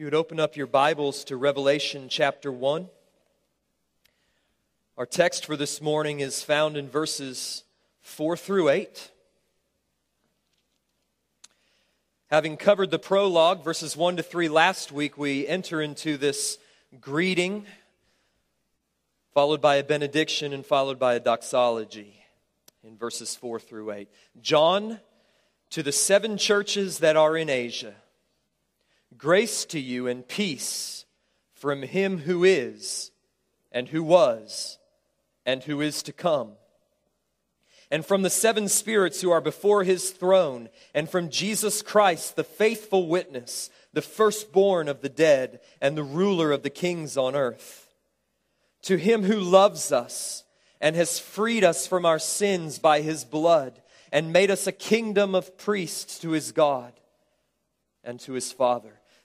you 0.00 0.06
would 0.06 0.14
open 0.14 0.40
up 0.40 0.56
your 0.56 0.66
Bibles 0.66 1.24
to 1.24 1.36
Revelation 1.36 2.08
chapter 2.08 2.50
1. 2.50 2.88
Our 4.96 5.04
text 5.04 5.44
for 5.44 5.56
this 5.56 5.82
morning 5.82 6.20
is 6.20 6.42
found 6.42 6.78
in 6.78 6.88
verses 6.88 7.64
4 8.00 8.34
through 8.34 8.70
8. 8.70 9.10
Having 12.30 12.56
covered 12.56 12.90
the 12.90 12.98
prologue, 12.98 13.62
verses 13.62 13.94
1 13.94 14.16
to 14.16 14.22
3 14.22 14.48
last 14.48 14.90
week, 14.90 15.18
we 15.18 15.46
enter 15.46 15.82
into 15.82 16.16
this 16.16 16.56
greeting, 16.98 17.66
followed 19.34 19.60
by 19.60 19.76
a 19.76 19.84
benediction 19.84 20.54
and 20.54 20.64
followed 20.64 20.98
by 20.98 21.12
a 21.12 21.20
doxology 21.20 22.24
in 22.82 22.96
verses 22.96 23.36
4 23.36 23.60
through 23.60 23.90
8. 23.90 24.08
John, 24.40 24.98
to 25.68 25.82
the 25.82 25.92
seven 25.92 26.38
churches 26.38 27.00
that 27.00 27.18
are 27.18 27.36
in 27.36 27.50
Asia. 27.50 27.94
Grace 29.20 29.66
to 29.66 29.78
you 29.78 30.06
and 30.06 30.26
peace 30.26 31.04
from 31.52 31.82
him 31.82 32.16
who 32.16 32.42
is, 32.42 33.10
and 33.70 33.86
who 33.88 34.02
was, 34.02 34.78
and 35.44 35.62
who 35.62 35.82
is 35.82 36.02
to 36.02 36.12
come. 36.12 36.52
And 37.90 38.06
from 38.06 38.22
the 38.22 38.30
seven 38.30 38.66
spirits 38.66 39.20
who 39.20 39.30
are 39.30 39.42
before 39.42 39.84
his 39.84 40.10
throne, 40.10 40.70
and 40.94 41.06
from 41.06 41.28
Jesus 41.28 41.82
Christ, 41.82 42.34
the 42.34 42.44
faithful 42.44 43.08
witness, 43.08 43.68
the 43.92 44.00
firstborn 44.00 44.88
of 44.88 45.02
the 45.02 45.10
dead, 45.10 45.60
and 45.82 45.98
the 45.98 46.02
ruler 46.02 46.50
of 46.50 46.62
the 46.62 46.70
kings 46.70 47.18
on 47.18 47.36
earth. 47.36 47.92
To 48.84 48.96
him 48.96 49.24
who 49.24 49.38
loves 49.38 49.92
us 49.92 50.44
and 50.80 50.96
has 50.96 51.18
freed 51.18 51.62
us 51.62 51.86
from 51.86 52.06
our 52.06 52.18
sins 52.18 52.78
by 52.78 53.02
his 53.02 53.26
blood, 53.26 53.82
and 54.10 54.32
made 54.32 54.50
us 54.50 54.66
a 54.66 54.72
kingdom 54.72 55.34
of 55.34 55.58
priests 55.58 56.18
to 56.20 56.30
his 56.30 56.52
God 56.52 56.94
and 58.02 58.18
to 58.20 58.32
his 58.32 58.50
Father. 58.50 58.99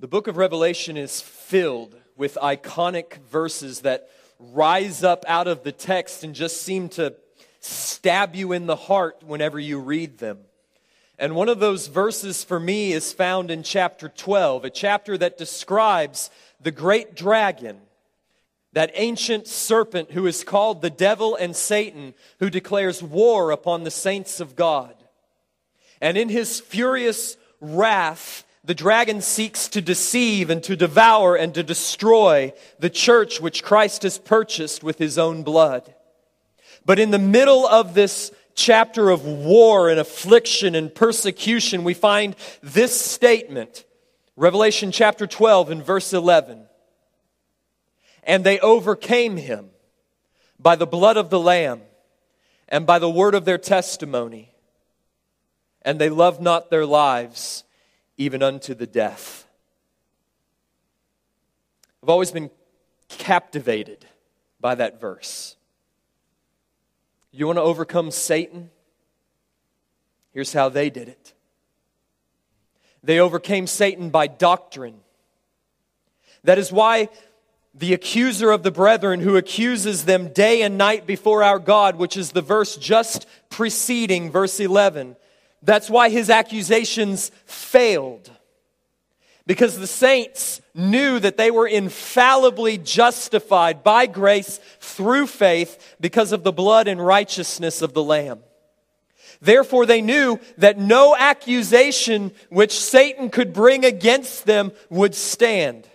The 0.00 0.06
book 0.06 0.28
of 0.28 0.36
Revelation 0.36 0.96
is 0.96 1.20
filled 1.20 1.96
with 2.16 2.38
iconic 2.40 3.14
verses 3.32 3.80
that 3.80 4.08
rise 4.38 5.02
up 5.02 5.24
out 5.26 5.48
of 5.48 5.64
the 5.64 5.72
text 5.72 6.22
and 6.22 6.36
just 6.36 6.62
seem 6.62 6.88
to 6.90 7.16
stab 7.58 8.36
you 8.36 8.52
in 8.52 8.66
the 8.66 8.76
heart 8.76 9.24
whenever 9.26 9.58
you 9.58 9.80
read 9.80 10.18
them. 10.18 10.38
And 11.18 11.34
one 11.34 11.48
of 11.48 11.58
those 11.58 11.88
verses 11.88 12.44
for 12.44 12.60
me 12.60 12.92
is 12.92 13.12
found 13.12 13.50
in 13.50 13.64
chapter 13.64 14.08
12, 14.08 14.66
a 14.66 14.70
chapter 14.70 15.18
that 15.18 15.36
describes 15.36 16.30
the 16.60 16.70
great 16.70 17.16
dragon, 17.16 17.80
that 18.74 18.92
ancient 18.94 19.48
serpent 19.48 20.12
who 20.12 20.28
is 20.28 20.44
called 20.44 20.80
the 20.80 20.90
devil 20.90 21.34
and 21.34 21.56
Satan, 21.56 22.14
who 22.38 22.50
declares 22.50 23.02
war 23.02 23.50
upon 23.50 23.82
the 23.82 23.90
saints 23.90 24.38
of 24.38 24.54
God. 24.54 24.94
And 26.00 26.16
in 26.16 26.28
his 26.28 26.60
furious 26.60 27.36
wrath, 27.60 28.44
the 28.68 28.74
dragon 28.74 29.22
seeks 29.22 29.66
to 29.68 29.80
deceive 29.80 30.50
and 30.50 30.62
to 30.62 30.76
devour 30.76 31.34
and 31.34 31.54
to 31.54 31.62
destroy 31.62 32.52
the 32.78 32.90
church 32.90 33.40
which 33.40 33.64
Christ 33.64 34.02
has 34.02 34.18
purchased 34.18 34.84
with 34.84 34.98
his 34.98 35.16
own 35.16 35.42
blood. 35.42 35.94
But 36.84 36.98
in 36.98 37.10
the 37.10 37.18
middle 37.18 37.66
of 37.66 37.94
this 37.94 38.30
chapter 38.54 39.08
of 39.08 39.24
war 39.24 39.88
and 39.88 39.98
affliction 39.98 40.74
and 40.74 40.94
persecution, 40.94 41.82
we 41.82 41.94
find 41.94 42.36
this 42.62 43.00
statement 43.00 43.86
Revelation 44.36 44.92
chapter 44.92 45.26
12 45.26 45.70
and 45.70 45.82
verse 45.82 46.12
11. 46.12 46.66
And 48.22 48.44
they 48.44 48.60
overcame 48.60 49.38
him 49.38 49.70
by 50.60 50.76
the 50.76 50.86
blood 50.86 51.16
of 51.16 51.30
the 51.30 51.40
Lamb 51.40 51.80
and 52.68 52.86
by 52.86 52.98
the 52.98 53.08
word 53.08 53.34
of 53.34 53.46
their 53.46 53.56
testimony, 53.56 54.52
and 55.80 55.98
they 55.98 56.10
loved 56.10 56.42
not 56.42 56.68
their 56.68 56.84
lives 56.84 57.64
even 58.18 58.42
unto 58.42 58.74
the 58.74 58.86
death. 58.86 59.46
I've 62.02 62.10
always 62.10 62.32
been 62.32 62.50
captivated 63.08 64.04
by 64.60 64.74
that 64.74 65.00
verse. 65.00 65.56
You 67.30 67.46
want 67.46 67.56
to 67.56 67.62
overcome 67.62 68.10
Satan? 68.10 68.70
Here's 70.32 70.52
how 70.52 70.68
they 70.68 70.90
did 70.90 71.08
it 71.08 71.32
they 73.02 73.20
overcame 73.20 73.66
Satan 73.66 74.10
by 74.10 74.26
doctrine. 74.26 75.00
That 76.44 76.58
is 76.58 76.72
why 76.72 77.08
the 77.74 77.94
accuser 77.94 78.50
of 78.50 78.64
the 78.64 78.72
brethren 78.72 79.20
who 79.20 79.36
accuses 79.36 80.04
them 80.04 80.32
day 80.32 80.62
and 80.62 80.76
night 80.76 81.06
before 81.06 81.42
our 81.42 81.58
God, 81.58 81.96
which 81.96 82.16
is 82.16 82.32
the 82.32 82.42
verse 82.42 82.76
just 82.76 83.26
preceding 83.50 84.30
verse 84.30 84.58
11, 84.58 85.16
that's 85.62 85.90
why 85.90 86.08
his 86.08 86.30
accusations 86.30 87.30
failed. 87.44 88.30
Because 89.46 89.78
the 89.78 89.86
saints 89.86 90.60
knew 90.74 91.18
that 91.18 91.36
they 91.36 91.50
were 91.50 91.66
infallibly 91.66 92.76
justified 92.76 93.82
by 93.82 94.06
grace 94.06 94.60
through 94.80 95.26
faith 95.26 95.96
because 96.00 96.32
of 96.32 96.42
the 96.42 96.52
blood 96.52 96.86
and 96.86 97.04
righteousness 97.04 97.80
of 97.80 97.94
the 97.94 98.02
Lamb. 98.02 98.40
Therefore, 99.40 99.86
they 99.86 100.02
knew 100.02 100.38
that 100.58 100.78
no 100.78 101.16
accusation 101.16 102.32
which 102.50 102.78
Satan 102.78 103.30
could 103.30 103.52
bring 103.52 103.84
against 103.84 104.46
them 104.46 104.72
would 104.90 105.14
stand. 105.14 105.88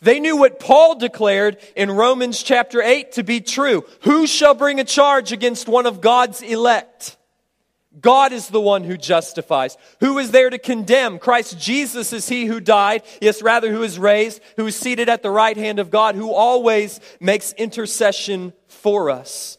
They 0.00 0.18
knew 0.18 0.36
what 0.36 0.58
Paul 0.58 0.96
declared 0.96 1.58
in 1.76 1.90
Romans 1.90 2.42
chapter 2.42 2.82
8 2.82 3.12
to 3.12 3.22
be 3.22 3.40
true. 3.40 3.84
Who 4.02 4.26
shall 4.26 4.54
bring 4.54 4.80
a 4.80 4.84
charge 4.84 5.30
against 5.30 5.68
one 5.68 5.86
of 5.86 6.00
God's 6.00 6.42
elect? 6.42 7.16
God 8.00 8.32
is 8.32 8.48
the 8.48 8.60
one 8.60 8.84
who 8.84 8.96
justifies. 8.96 9.76
Who 10.00 10.18
is 10.18 10.30
there 10.30 10.48
to 10.48 10.58
condemn? 10.58 11.18
Christ 11.18 11.58
Jesus 11.58 12.12
is 12.12 12.28
he 12.28 12.46
who 12.46 12.58
died, 12.58 13.02
yes, 13.20 13.42
rather, 13.42 13.70
who 13.70 13.82
is 13.82 13.98
raised, 13.98 14.40
who 14.56 14.66
is 14.66 14.76
seated 14.76 15.08
at 15.08 15.22
the 15.22 15.30
right 15.30 15.56
hand 15.56 15.78
of 15.78 15.90
God, 15.90 16.14
who 16.14 16.32
always 16.32 17.00
makes 17.20 17.52
intercession 17.52 18.54
for 18.66 19.10
us. 19.10 19.58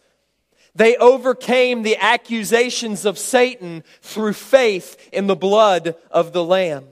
They 0.75 0.97
overcame 0.97 1.83
the 1.83 1.97
accusations 1.97 3.05
of 3.05 3.19
Satan 3.19 3.83
through 4.01 4.33
faith 4.33 5.09
in 5.13 5.27
the 5.27 5.35
blood 5.35 5.95
of 6.09 6.33
the 6.33 6.43
Lamb. 6.43 6.87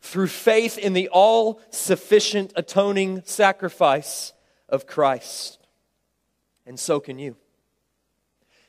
Through 0.00 0.28
faith 0.28 0.78
in 0.78 0.92
the 0.92 1.08
all 1.08 1.60
sufficient 1.70 2.52
atoning 2.54 3.22
sacrifice 3.24 4.32
of 4.68 4.86
Christ. 4.86 5.58
And 6.64 6.78
so 6.78 7.00
can 7.00 7.18
you. 7.18 7.36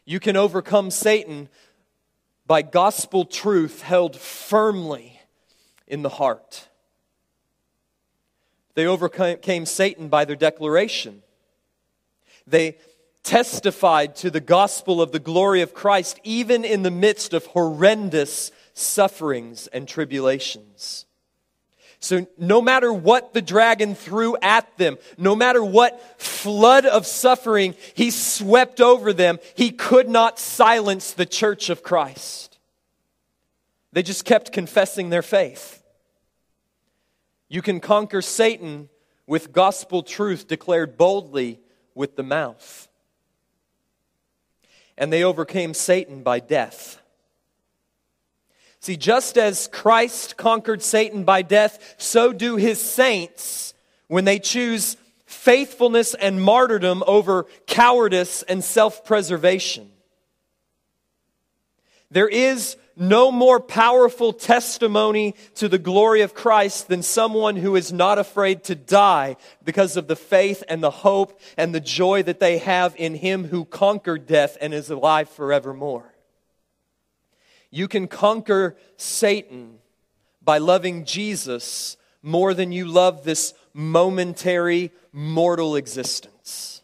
You 0.09 0.22
can 0.22 0.38
overcome 0.38 0.90
Satan 0.90 1.50
by 2.45 2.62
gospel 2.62 3.25
truth 3.25 3.81
held 3.81 4.16
firmly 4.16 5.19
in 5.85 6.01
the 6.01 6.07
heart. 6.07 6.69
They 8.75 8.85
overcame 8.85 9.66
Satan 9.66 10.07
by 10.07 10.23
their 10.23 10.38
declaration. 10.38 11.23
They 12.47 12.78
testified 13.22 14.16
to 14.16 14.31
the 14.31 14.40
gospel 14.40 15.01
of 15.01 15.12
the 15.12 15.19
glory 15.19 15.59
of 15.59 15.73
Christ 15.73 16.22
even 16.23 16.63
in 16.63 16.84
the 16.84 16.91
midst 16.91 17.34
of 17.34 17.46
horrendous 17.47 18.53
sufferings 18.73 19.67
and 19.67 19.90
tribulations. 19.90 21.06
So, 21.99 22.28
no 22.38 22.61
matter 22.61 22.94
what 22.94 23.34
the 23.34 23.41
dragon 23.41 23.96
threw 23.96 24.38
at 24.41 24.78
them, 24.78 24.97
no 25.17 25.35
matter 25.35 25.64
what 25.64 26.22
flood 26.22 26.85
of 26.85 27.08
suffering 27.08 27.76
he 27.96 28.11
swept 28.11 28.79
over 28.79 29.14
them, 29.14 29.40
he 29.55 29.72
could 29.72 30.08
not 30.08 30.38
silence 30.38 31.14
the 31.14 31.26
church 31.26 31.70
of 31.70 31.82
Christ. 31.82 32.59
They 33.94 34.03
just 34.03 34.26
kept 34.26 34.52
confessing 34.52 35.09
their 35.09 35.23
faith. 35.23 35.82
You 37.49 37.64
can 37.64 37.79
conquer 37.79 38.22
Satan 38.22 38.90
with 39.26 39.52
gospel 39.52 40.03
truth 40.03 40.47
declared 40.47 40.97
boldly 40.97 41.59
with 41.96 42.16
the 42.16 42.23
mouth. 42.23 42.88
And 44.97 45.11
they 45.11 45.23
overcame 45.23 45.73
Satan 45.73 46.22
by 46.22 46.40
death. 46.40 47.02
See, 48.79 48.97
just 48.97 49.38
as 49.38 49.68
Christ 49.68 50.38
conquered 50.38 50.82
Satan 50.82 51.24
by 51.24 51.41
death, 51.41 51.96
so 51.97 52.32
do 52.32 52.56
his 52.56 52.79
saints 52.79 53.74
when 54.08 54.26
they 54.26 54.40
choose 54.40 54.97
faithfulness 55.26 56.14
and 56.14 56.41
martyrdom 56.41 57.03
over 57.06 57.46
cowardice 57.66 58.44
and 58.44 58.64
self 58.64 59.03
preservation. 59.03 59.90
There 62.09 62.29
is 62.29 62.78
no 62.96 63.32
more 63.32 63.59
powerful 63.59 64.34
testimony 64.34 65.35
to 65.56 65.70
the 65.70 65.78
glory 65.78 66.22
of 66.22 66.34
Christ 66.34 66.88
than 66.88 67.03
someone 67.03 67.56
who 67.56 67.76
is 67.76 67.94
not 67.94 68.18
afraid 68.18 68.64
to 68.66 68.76
die 68.76 69.38
because 69.64 69.97
of 69.97 70.08
the 70.08 70.16
faith 70.16 70.64
and 70.68 70.82
the 70.82 70.90
hope 70.90 71.40
and 71.58 71.76
the 71.76 71.79
joy 71.79 72.24
that 72.24 72.40
they 72.40 72.58
have 72.58 72.96
in 72.97 73.14
Him 73.14 73.46
who 73.46 73.66
conquered 73.66 74.26
death 74.26 74.58
and 74.62 74.74
is 74.74 74.90
alive 74.90 75.29
forevermore. 75.29 76.12
You 77.69 77.87
can 77.87 78.08
conquer 78.08 78.75
Satan 78.97 79.79
by 80.41 80.58
loving 80.59 81.05
Jesus 81.05 81.97
more 82.22 82.53
than 82.53 82.72
you 82.72 82.85
love 82.85 83.23
this 83.23 83.53
momentary 83.73 84.91
mortal 85.11 85.75
existence. 85.75 86.81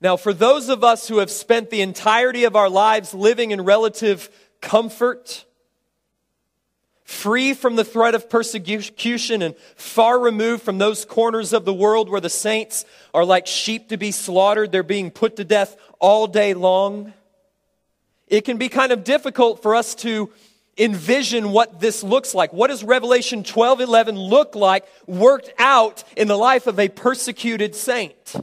Now, 0.00 0.16
for 0.16 0.32
those 0.32 0.68
of 0.68 0.84
us 0.84 1.08
who 1.08 1.18
have 1.18 1.30
spent 1.30 1.70
the 1.70 1.80
entirety 1.80 2.44
of 2.44 2.54
our 2.54 2.68
lives 2.68 3.14
living 3.14 3.50
in 3.50 3.62
relative 3.62 4.28
comfort, 4.60 5.44
free 7.04 7.54
from 7.54 7.76
the 7.76 7.84
threat 7.84 8.14
of 8.14 8.28
persecution 8.28 9.40
and 9.40 9.56
far 9.76 10.18
removed 10.18 10.62
from 10.62 10.78
those 10.78 11.04
corners 11.04 11.52
of 11.52 11.64
the 11.64 11.72
world 11.72 12.10
where 12.10 12.20
the 12.20 12.28
saints 12.28 12.84
are 13.14 13.24
like 13.24 13.46
sheep 13.46 13.88
to 13.88 13.96
be 13.96 14.10
slaughtered, 14.10 14.70
they're 14.70 14.82
being 14.82 15.10
put 15.10 15.36
to 15.36 15.44
death 15.44 15.76
all 15.98 16.26
day 16.26 16.52
long. 16.52 17.14
It 18.28 18.44
can 18.44 18.56
be 18.56 18.68
kind 18.68 18.92
of 18.92 19.04
difficult 19.04 19.62
for 19.62 19.74
us 19.74 19.94
to 19.96 20.32
envision 20.78 21.52
what 21.52 21.80
this 21.80 22.02
looks 22.02 22.34
like. 22.34 22.52
What 22.52 22.68
does 22.68 22.84
Revelation 22.84 23.44
12 23.44 23.80
11 23.80 24.18
look 24.18 24.54
like 24.54 24.84
worked 25.06 25.52
out 25.58 26.04
in 26.16 26.28
the 26.28 26.36
life 26.36 26.66
of 26.66 26.78
a 26.78 26.88
persecuted 26.88 27.74
saint? 27.74 28.34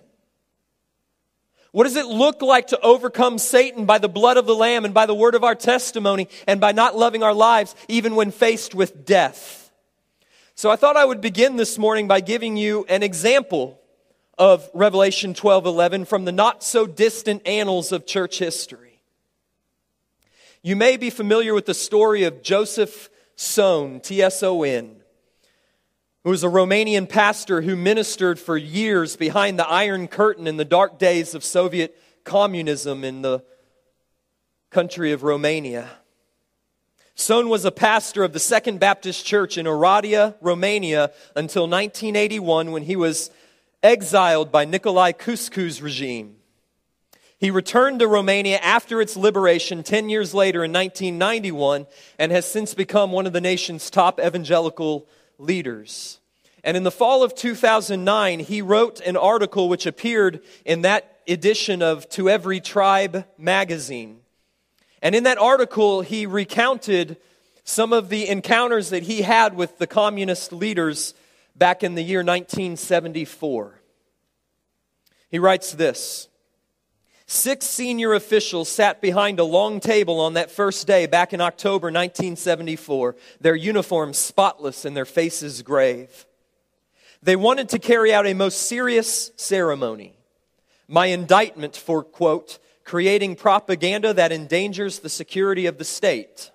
What 1.72 1.86
does 1.86 1.96
it 1.96 2.06
look 2.06 2.42
like 2.44 2.68
to 2.68 2.80
overcome 2.82 3.40
Satan 3.40 3.86
by 3.86 3.98
the 3.98 4.08
blood 4.08 4.38
of 4.38 4.46
the 4.46 4.56
Lamb 4.56 4.86
and 4.86 4.94
by 4.94 5.08
the 5.08 5.16
word 5.16 5.34
of 5.34 5.44
our 5.44 5.56
testimony 5.56 6.28
and 6.48 6.62
by 6.62 6.72
not 6.72 6.96
loving 6.96 7.24
our 7.24 7.34
lives 7.34 7.76
even 7.88 8.16
when 8.16 8.32
faced 8.32 8.76
with 8.76 9.06
death? 9.06 9.72
So 10.56 10.70
I 10.70 10.76
thought 10.76 10.98
I 10.98 11.06
would 11.06 11.20
begin 11.20 11.56
this 11.56 11.80
morning 11.80 12.08
by 12.08 12.20
giving 12.20 12.58
you 12.58 12.86
an 12.90 13.02
example 13.02 13.80
of 14.38 14.70
Revelation 14.74 15.34
12 15.34 15.66
11 15.66 16.06
from 16.06 16.26
the 16.26 16.32
not 16.32 16.64
so 16.64 16.86
distant 16.86 17.48
annals 17.48 17.92
of 17.92 18.06
church 18.06 18.38
history. 18.38 18.93
You 20.66 20.78
may 20.78 20.96
be 20.96 21.10
familiar 21.10 21.54
with 21.54 21.66
the 21.66 21.74
story 21.74 22.24
of 22.24 22.42
Joseph 22.42 23.10
Tson, 23.36 24.02
T 24.02 24.22
S 24.22 24.42
O 24.44 24.64
N, 24.64 24.96
who 26.24 26.30
was 26.30 26.46
a 26.46 26.48
Romanian 26.48 27.10
pastor 27.10 27.62
who 27.62 27.76
ministered 27.76 28.40
for 28.40 28.56
years 28.56 29.18
behind 29.18 29.60
the 29.60 29.68
Iron 29.68 30.08
Curtain 30.08 30.48
in 30.48 30.56
the 30.56 30.64
dark 30.64 30.98
days 30.98 31.36
of 31.36 31.44
Soviet 31.44 32.00
communism 32.24 33.04
in 33.04 33.24
the 33.24 33.44
country 34.70 35.12
of 35.12 35.24
Romania. 35.24 35.90
Tson 37.18 37.50
was 37.50 37.66
a 37.66 37.72
pastor 37.72 38.24
of 38.24 38.32
the 38.32 38.40
Second 38.40 38.80
Baptist 38.80 39.26
Church 39.26 39.58
in 39.58 39.66
Oradea, 39.66 40.36
Romania, 40.40 41.12
until 41.36 41.64
1981 41.64 42.72
when 42.72 42.84
he 42.84 42.96
was 42.96 43.32
exiled 43.84 44.50
by 44.50 44.66
Nicolae 44.66 45.14
Ceausescu's 45.14 45.82
regime. 45.82 46.38
He 47.44 47.52
returned 47.52 48.00
to 48.00 48.08
Romania 48.08 48.58
after 48.60 49.02
its 49.02 49.18
liberation 49.18 49.84
10 49.84 50.08
years 50.08 50.34
later 50.34 50.64
in 50.64 50.72
1991 50.72 51.88
and 52.18 52.32
has 52.32 52.46
since 52.46 52.74
become 52.74 53.12
one 53.12 53.28
of 53.28 53.34
the 53.34 53.42
nation's 53.42 53.90
top 53.90 54.18
evangelical 54.18 55.10
leaders. 55.38 56.22
And 56.64 56.78
in 56.78 56.84
the 56.84 56.90
fall 56.90 57.22
of 57.22 57.36
2009, 57.36 58.40
he 58.40 58.62
wrote 58.62 59.02
an 59.02 59.18
article 59.18 59.68
which 59.68 59.86
appeared 59.86 60.42
in 60.64 60.84
that 60.84 61.20
edition 61.28 61.82
of 61.82 62.08
To 62.12 62.30
Every 62.30 62.62
Tribe 62.62 63.26
magazine. 63.38 64.22
And 65.02 65.14
in 65.14 65.26
that 65.26 65.38
article, 65.38 66.00
he 66.00 66.26
recounted 66.26 67.18
some 67.66 67.92
of 67.92 68.08
the 68.08 68.30
encounters 68.30 68.90
that 68.92 69.04
he 69.04 69.22
had 69.22 69.54
with 69.54 69.80
the 69.80 69.88
communist 69.88 70.54
leaders 70.54 71.14
back 71.58 71.84
in 71.84 71.96
the 71.96 72.04
year 72.04 72.20
1974. 72.20 73.82
He 75.30 75.40
writes 75.40 75.74
this. 75.74 76.30
Six 77.34 77.66
senior 77.66 78.14
officials 78.14 78.70
sat 78.70 79.02
behind 79.02 79.40
a 79.40 79.44
long 79.44 79.80
table 79.80 80.20
on 80.20 80.36
that 80.36 80.52
first 80.52 80.86
day 80.86 81.08
back 81.08 81.34
in 81.34 81.42
October 81.42 81.88
1974, 81.88 83.16
their 83.42 83.56
uniforms 83.56 84.20
spotless 84.20 84.86
and 84.86 84.96
their 84.96 85.04
faces 85.04 85.64
grave. 85.64 86.28
They 87.24 87.36
wanted 87.36 87.70
to 87.70 87.80
carry 87.80 88.14
out 88.14 88.28
a 88.28 88.36
most 88.36 88.62
serious 88.68 89.32
ceremony. 89.36 90.14
My 90.88 91.08
indictment 91.08 91.76
for, 91.76 92.04
quote, 92.04 92.60
creating 92.84 93.38
propaganda 93.38 94.14
that 94.14 94.32
endangers 94.32 95.00
the 95.00 95.10
security 95.10 95.66
of 95.66 95.80
the 95.80 95.86
state. 95.86 96.52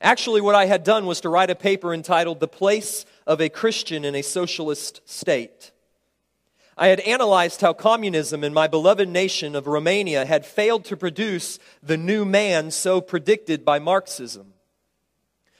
Actually, 0.00 0.40
what 0.40 0.56
I 0.56 0.66
had 0.66 0.82
done 0.82 1.06
was 1.06 1.20
to 1.20 1.28
write 1.28 1.48
a 1.48 1.54
paper 1.54 1.94
entitled 1.94 2.40
The 2.40 2.48
Place 2.48 3.06
of 3.24 3.40
a 3.40 3.48
Christian 3.48 4.04
in 4.04 4.16
a 4.16 4.22
Socialist 4.22 5.00
State. 5.08 5.70
I 6.80 6.88
had 6.88 7.00
analyzed 7.00 7.60
how 7.60 7.72
communism 7.72 8.44
in 8.44 8.54
my 8.54 8.68
beloved 8.68 9.08
nation 9.08 9.56
of 9.56 9.66
Romania 9.66 10.24
had 10.24 10.46
failed 10.46 10.84
to 10.84 10.96
produce 10.96 11.58
the 11.82 11.96
new 11.96 12.24
man 12.24 12.70
so 12.70 13.00
predicted 13.00 13.64
by 13.64 13.80
Marxism. 13.80 14.54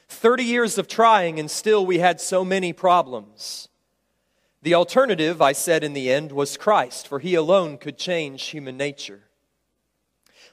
30 0.07 0.43
years 0.45 0.77
of 0.77 0.87
trying, 0.87 1.37
and 1.37 1.51
still 1.51 1.85
we 1.85 1.99
had 1.99 2.21
so 2.21 2.45
many 2.45 2.71
problems. 2.71 3.67
The 4.61 4.73
alternative, 4.73 5.41
I 5.41 5.51
said 5.51 5.83
in 5.83 5.91
the 5.91 6.09
end, 6.09 6.31
was 6.31 6.55
Christ, 6.55 7.05
for 7.05 7.19
he 7.19 7.35
alone 7.35 7.77
could 7.77 7.97
change 7.97 8.45
human 8.45 8.77
nature. 8.77 9.23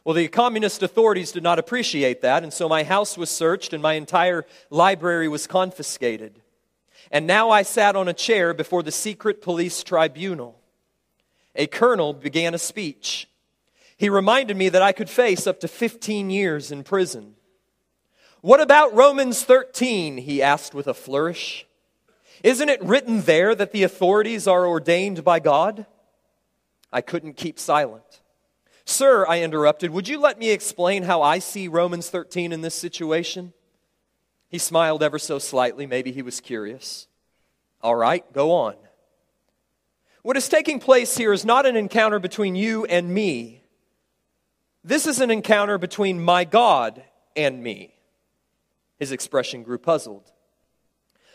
Well, 0.04 0.14
the 0.14 0.26
communist 0.26 0.82
authorities 0.82 1.30
did 1.30 1.44
not 1.44 1.60
appreciate 1.60 2.22
that, 2.22 2.42
and 2.42 2.52
so 2.52 2.68
my 2.68 2.82
house 2.82 3.16
was 3.16 3.30
searched 3.30 3.72
and 3.72 3.82
my 3.82 3.94
entire 3.94 4.44
library 4.70 5.28
was 5.28 5.46
confiscated. 5.46 6.40
And 7.10 7.26
now 7.26 7.50
I 7.50 7.62
sat 7.62 7.96
on 7.96 8.08
a 8.08 8.12
chair 8.12 8.52
before 8.54 8.82
the 8.82 8.92
secret 8.92 9.40
police 9.42 9.82
tribunal. 9.82 10.60
A 11.54 11.66
colonel 11.66 12.12
began 12.12 12.54
a 12.54 12.58
speech. 12.58 13.28
He 13.96 14.08
reminded 14.08 14.56
me 14.56 14.68
that 14.68 14.82
I 14.82 14.92
could 14.92 15.08
face 15.08 15.46
up 15.46 15.60
to 15.60 15.68
15 15.68 16.30
years 16.30 16.70
in 16.70 16.84
prison. 16.84 17.34
What 18.42 18.60
about 18.60 18.94
Romans 18.94 19.42
13? 19.42 20.18
He 20.18 20.42
asked 20.42 20.74
with 20.74 20.86
a 20.86 20.94
flourish. 20.94 21.66
Isn't 22.42 22.68
it 22.68 22.82
written 22.82 23.22
there 23.22 23.54
that 23.54 23.72
the 23.72 23.82
authorities 23.82 24.46
are 24.46 24.66
ordained 24.66 25.24
by 25.24 25.40
God? 25.40 25.86
I 26.92 27.00
couldn't 27.00 27.36
keep 27.36 27.58
silent. 27.58 28.20
Sir, 28.84 29.26
I 29.26 29.40
interrupted, 29.40 29.90
would 29.90 30.06
you 30.06 30.20
let 30.20 30.38
me 30.38 30.50
explain 30.50 31.02
how 31.02 31.22
I 31.22 31.40
see 31.40 31.66
Romans 31.66 32.08
13 32.08 32.52
in 32.52 32.60
this 32.60 32.74
situation? 32.74 33.52
He 34.48 34.58
smiled 34.58 35.02
ever 35.02 35.18
so 35.18 35.38
slightly. 35.38 35.86
Maybe 35.86 36.12
he 36.12 36.22
was 36.22 36.40
curious. 36.40 37.08
All 37.82 37.94
right, 37.94 38.30
go 38.32 38.52
on. 38.52 38.74
What 40.22 40.36
is 40.36 40.48
taking 40.48 40.80
place 40.80 41.16
here 41.16 41.32
is 41.32 41.44
not 41.44 41.66
an 41.66 41.76
encounter 41.76 42.18
between 42.18 42.56
you 42.56 42.84
and 42.84 43.12
me. 43.12 43.62
This 44.82 45.06
is 45.06 45.20
an 45.20 45.30
encounter 45.30 45.78
between 45.78 46.20
my 46.20 46.44
God 46.44 47.02
and 47.36 47.62
me. 47.62 47.94
His 48.98 49.12
expression 49.12 49.62
grew 49.62 49.78
puzzled. 49.78 50.30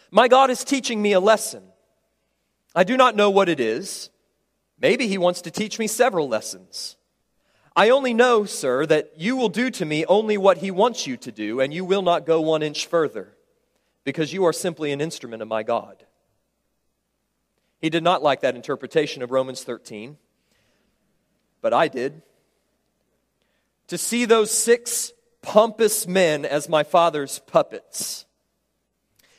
My 0.10 0.28
God 0.28 0.50
is 0.50 0.64
teaching 0.64 1.02
me 1.02 1.14
a 1.14 1.20
lesson. 1.20 1.64
I 2.76 2.84
do 2.84 2.98
not 2.98 3.16
know 3.16 3.30
what 3.30 3.50
it 3.50 3.60
is. 3.60 4.10
Maybe 4.80 5.08
he 5.08 5.18
wants 5.18 5.42
to 5.44 5.52
teach 5.52 5.78
me 5.80 5.88
several 5.88 6.28
lessons. 6.28 6.98
I 7.82 7.90
only 7.90 8.14
know, 8.14 8.46
sir, 8.46 8.86
that 8.86 9.14
you 9.18 9.36
will 9.36 9.50
do 9.50 9.72
to 9.72 9.86
me 9.86 10.06
only 10.06 10.38
what 10.38 10.60
he 10.60 10.70
wants 10.70 11.08
you 11.08 11.18
to 11.18 11.32
do, 11.32 11.60
and 11.60 11.74
you 11.74 11.84
will 11.84 12.04
not 12.04 12.28
go 12.28 12.40
one 12.40 12.62
inch 12.62 12.86
further, 12.86 13.36
because 14.04 14.32
you 14.32 14.46
are 14.46 14.54
simply 14.54 14.92
an 14.92 15.02
instrument 15.02 15.42
of 15.42 15.48
my 15.48 15.64
God. 15.64 16.06
He 17.80 17.90
did 17.90 18.04
not 18.04 18.22
like 18.22 18.42
that 18.42 18.56
interpretation 18.56 19.24
of 19.24 19.32
Romans 19.32 19.64
13, 19.64 20.18
but 21.60 21.74
I 21.74 21.88
did. 21.88 22.22
To 23.88 23.98
see 23.98 24.26
those 24.26 24.52
six 24.52 25.12
pompous 25.42 26.06
men 26.06 26.46
as 26.46 26.70
my 26.70 26.84
father's 26.84 27.40
puppets. 27.40 28.28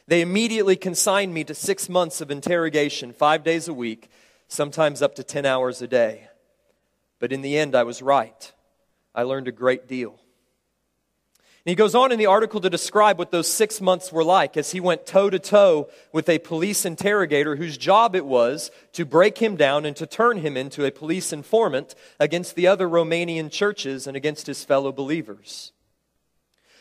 They 0.09 0.21
immediately 0.21 0.75
consigned 0.75 1.33
me 1.33 1.45
to 1.45 1.55
six 1.55 1.89
months 1.89 2.21
of 2.21 2.33
interrogation, 2.33 3.13
five 3.13 3.45
days 3.45 3.69
a 3.69 3.73
week, 3.73 4.11
sometimes 4.49 5.01
up 5.01 5.15
to 5.15 5.23
10 5.23 5.47
hours 5.47 5.81
a 5.81 5.87
day. 5.87 6.27
But 7.23 7.31
in 7.31 7.41
the 7.41 7.57
end, 7.57 7.77
I 7.77 7.85
was 7.85 8.03
right. 8.03 8.53
I 9.15 9.23
learned 9.23 9.47
a 9.47 9.53
great 9.53 9.87
deal. 9.87 10.19
And 11.31 11.71
he 11.71 11.77
goes 11.77 11.95
on 11.95 12.11
in 12.11 12.19
the 12.19 12.27
article 12.27 12.61
to 12.61 12.69
describe 12.69 13.17
what 13.17 13.31
those 13.31 13.47
six 13.47 13.81
months 13.81 14.11
were 14.11 14.25
like 14.25 14.57
as 14.57 14.73
he 14.73 14.81
went 14.81 15.07
toe 15.07 15.31
to 15.31 15.39
toe 15.39 15.89
with 16.13 16.29
a 16.29 16.41
police 16.41 16.85
interrogator 16.85 17.55
whose 17.55 17.79
job 17.79 18.17
it 18.17 18.27
was 18.27 18.73
to 18.95 19.05
break 19.05 19.39
him 19.39 19.55
down 19.55 19.87
and 19.87 19.95
to 19.99 20.05
turn 20.05 20.39
him 20.39 20.57
into 20.57 20.85
a 20.85 20.91
police 20.91 21.33
informant 21.33 21.95
against 22.19 22.57
the 22.57 22.67
other 22.67 22.89
Romanian 22.89 23.53
churches 23.53 24.09
and 24.09 24.17
against 24.17 24.49
his 24.49 24.65
fellow 24.65 24.91
believers. 24.91 25.71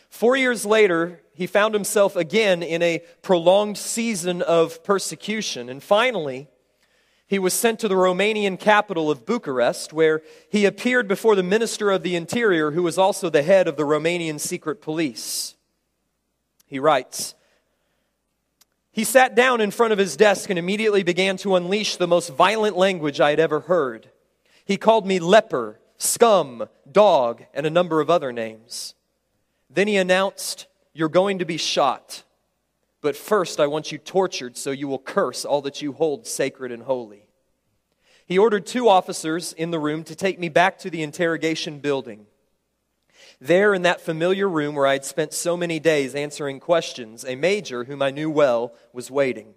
Four 0.09 0.37
years 0.37 0.65
later, 0.65 1.21
he 1.35 1.45
found 1.45 1.75
himself 1.75 2.15
again 2.15 2.63
in 2.63 2.81
a 2.81 3.03
prolonged 3.21 3.77
season 3.77 4.41
of 4.41 4.83
persecution. 4.83 5.69
And 5.69 5.83
finally, 5.83 6.47
he 7.31 7.39
was 7.39 7.53
sent 7.53 7.79
to 7.79 7.87
the 7.87 7.95
Romanian 7.95 8.59
capital 8.59 9.09
of 9.09 9.25
Bucharest, 9.25 9.93
where 9.93 10.21
he 10.49 10.65
appeared 10.65 11.07
before 11.07 11.37
the 11.37 11.41
Minister 11.41 11.89
of 11.89 12.03
the 12.03 12.17
Interior, 12.17 12.71
who 12.71 12.83
was 12.83 12.97
also 12.97 13.29
the 13.29 13.41
head 13.41 13.69
of 13.69 13.77
the 13.77 13.85
Romanian 13.85 14.37
secret 14.37 14.81
police. 14.81 15.55
He 16.65 16.77
writes 16.77 17.33
He 18.91 19.05
sat 19.05 19.33
down 19.33 19.61
in 19.61 19.71
front 19.71 19.93
of 19.93 19.97
his 19.97 20.17
desk 20.17 20.49
and 20.49 20.59
immediately 20.59 21.03
began 21.03 21.37
to 21.37 21.55
unleash 21.55 21.95
the 21.95 22.05
most 22.05 22.33
violent 22.33 22.75
language 22.75 23.21
I 23.21 23.29
had 23.29 23.39
ever 23.39 23.61
heard. 23.61 24.09
He 24.65 24.75
called 24.75 25.07
me 25.07 25.19
leper, 25.19 25.79
scum, 25.97 26.67
dog, 26.91 27.45
and 27.53 27.65
a 27.65 27.69
number 27.69 28.01
of 28.01 28.09
other 28.09 28.33
names. 28.33 28.93
Then 29.69 29.87
he 29.87 29.95
announced, 29.95 30.67
You're 30.91 31.07
going 31.07 31.39
to 31.39 31.45
be 31.45 31.55
shot. 31.55 32.25
But 32.99 33.15
first, 33.15 33.61
I 33.61 33.67
want 33.67 33.91
you 33.91 33.97
tortured 33.97 34.57
so 34.57 34.71
you 34.71 34.89
will 34.89 34.99
curse 34.99 35.43
all 35.45 35.61
that 35.61 35.81
you 35.81 35.93
hold 35.93 36.27
sacred 36.27 36.73
and 36.73 36.83
holy. 36.83 37.20
He 38.31 38.39
ordered 38.39 38.65
two 38.65 38.87
officers 38.87 39.51
in 39.51 39.71
the 39.71 39.79
room 39.79 40.05
to 40.05 40.15
take 40.15 40.39
me 40.39 40.47
back 40.47 40.79
to 40.79 40.89
the 40.89 41.03
interrogation 41.03 41.79
building. 41.79 42.27
There, 43.41 43.73
in 43.73 43.81
that 43.81 43.99
familiar 43.99 44.47
room 44.47 44.73
where 44.73 44.87
I 44.87 44.93
had 44.93 45.03
spent 45.03 45.33
so 45.33 45.57
many 45.57 45.81
days 45.81 46.15
answering 46.15 46.61
questions, 46.61 47.25
a 47.25 47.35
major, 47.35 47.83
whom 47.83 48.01
I 48.01 48.09
knew 48.09 48.29
well, 48.29 48.73
was 48.93 49.11
waiting. 49.11 49.53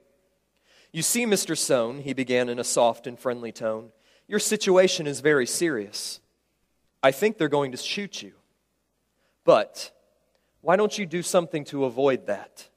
You 0.90 1.02
see, 1.02 1.24
Mr. 1.24 1.54
Tson, 1.54 2.00
he 2.00 2.14
began 2.14 2.48
in 2.48 2.58
a 2.58 2.64
soft 2.64 3.06
and 3.06 3.16
friendly 3.16 3.52
tone, 3.52 3.92
your 4.26 4.40
situation 4.40 5.06
is 5.06 5.20
very 5.20 5.46
serious. 5.46 6.18
I 7.00 7.12
think 7.12 7.38
they're 7.38 7.46
going 7.46 7.70
to 7.70 7.78
shoot 7.78 8.22
you. 8.22 8.32
But 9.44 9.92
why 10.62 10.74
don't 10.74 10.98
you 10.98 11.06
do 11.06 11.22
something 11.22 11.64
to 11.66 11.84
avoid 11.84 12.26
that? 12.26 12.68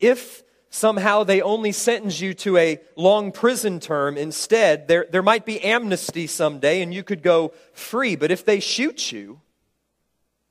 If 0.00 0.42
somehow 0.70 1.24
they 1.24 1.40
only 1.40 1.72
sentence 1.72 2.20
you 2.20 2.34
to 2.34 2.56
a 2.56 2.80
long 2.96 3.32
prison 3.32 3.80
term 3.80 4.16
instead, 4.16 4.88
there, 4.88 5.06
there 5.10 5.22
might 5.22 5.44
be 5.44 5.62
amnesty 5.62 6.26
someday 6.26 6.82
and 6.82 6.92
you 6.92 7.02
could 7.02 7.22
go 7.22 7.52
free. 7.72 8.16
But 8.16 8.30
if 8.30 8.44
they 8.44 8.60
shoot 8.60 9.12
you, 9.12 9.40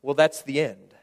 well, 0.02 0.16
that's 0.16 0.42
the 0.42 0.62
end. 0.62 0.96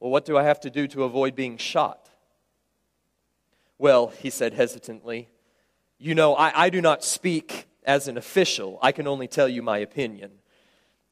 Well, 0.00 0.10
what 0.10 0.24
do 0.24 0.36
I 0.36 0.42
have 0.42 0.60
to 0.60 0.70
do 0.70 0.86
to 0.88 1.04
avoid 1.04 1.34
being 1.34 1.56
shot? 1.56 2.08
Well, 3.78 4.08
he 4.20 4.30
said 4.30 4.54
hesitantly, 4.54 5.28
you 5.98 6.14
know, 6.14 6.34
I, 6.34 6.66
I 6.66 6.70
do 6.70 6.80
not 6.80 7.02
speak 7.02 7.66
as 7.84 8.08
an 8.08 8.16
official, 8.16 8.78
I 8.80 8.92
can 8.92 9.06
only 9.06 9.28
tell 9.28 9.48
you 9.48 9.62
my 9.62 9.78
opinion. 9.78 10.30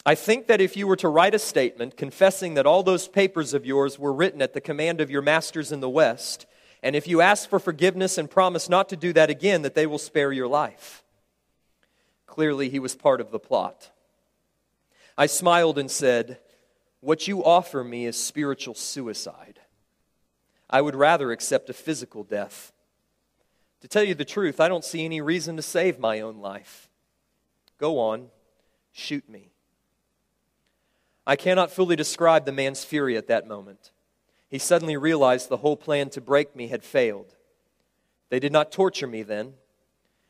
I 0.05 0.17
think 0.17 0.49
that 0.49 0.61
if 0.61 0.77
you 0.77 0.89
were 0.89 0.97
to 0.97 1.09
write 1.09 1.35
a 1.35 1.39
statement 1.39 1.97
confessing 1.97 2.55
that 2.55 2.67
all 2.67 2.83
those 2.83 3.07
papers 3.07 3.55
of 3.55 3.65
yours 3.65 3.99
were 3.99 4.13
written 4.13 4.43
at 4.43 4.53
the 4.53 4.61
command 4.61 5.01
of 5.01 5.11
your 5.11 5.23
masters 5.23 5.71
in 5.71 5.81
the 5.81 5.89
West, 5.89 6.47
and 6.83 6.97
if 6.97 7.07
you 7.07 7.21
ask 7.21 7.49
for 7.49 7.61
forgiveness 7.61 8.19
and 8.19 8.29
promise 8.29 8.69
not 8.69 8.89
to 8.89 8.97
do 8.97 9.13
that 9.13 9.31
again, 9.31 9.63
that 9.63 9.75
they 9.75 9.87
will 9.87 9.99
spare 9.99 10.33
your 10.33 10.49
life. 10.49 11.05
Clearly, 12.27 12.69
he 12.69 12.81
was 12.81 12.97
part 12.97 13.21
of 13.21 13.31
the 13.31 13.39
plot. 13.39 13.91
I 15.17 15.27
smiled 15.27 15.79
and 15.79 15.91
said, 15.91 16.41
What 17.01 17.29
you 17.29 17.45
offer 17.45 17.85
me 17.85 18.07
is 18.07 18.17
spiritual 18.17 18.75
suicide. 18.75 19.61
I 20.69 20.81
would 20.81 20.97
rather 20.97 21.31
accept 21.31 21.71
a 21.71 21.75
physical 21.75 22.25
death. 22.25 22.73
To 23.83 23.89
tell 23.89 24.03
you 24.03 24.15
the 24.15 24.25
truth, 24.25 24.59
I 24.59 24.69
don't 24.69 24.85
see 24.85 25.05
any 25.05 25.21
reason 25.21 25.57
to 25.57 25.63
save 25.63 26.01
my 26.01 26.21
own 26.21 26.39
life. 26.39 26.89
Go 27.79 27.99
on, 27.99 28.29
shoot 28.93 29.29
me. 29.29 29.52
I 31.27 31.37
cannot 31.37 31.71
fully 31.71 31.97
describe 31.97 32.45
the 32.45 32.53
man's 32.53 32.85
fury 32.85 33.17
at 33.17 33.29
that 33.29 33.47
moment. 33.47 33.93
He 34.49 34.59
suddenly 34.59 34.97
realized 34.97 35.49
the 35.49 35.59
whole 35.59 35.77
plan 35.77 36.11
to 36.11 36.21
break 36.21 36.55
me 36.57 36.69
had 36.69 36.83
failed. 36.83 37.35
They 38.29 38.41
did 38.41 38.53
not 38.53 38.73
torture 38.73 39.07
me 39.07 39.23
then. 39.23 39.55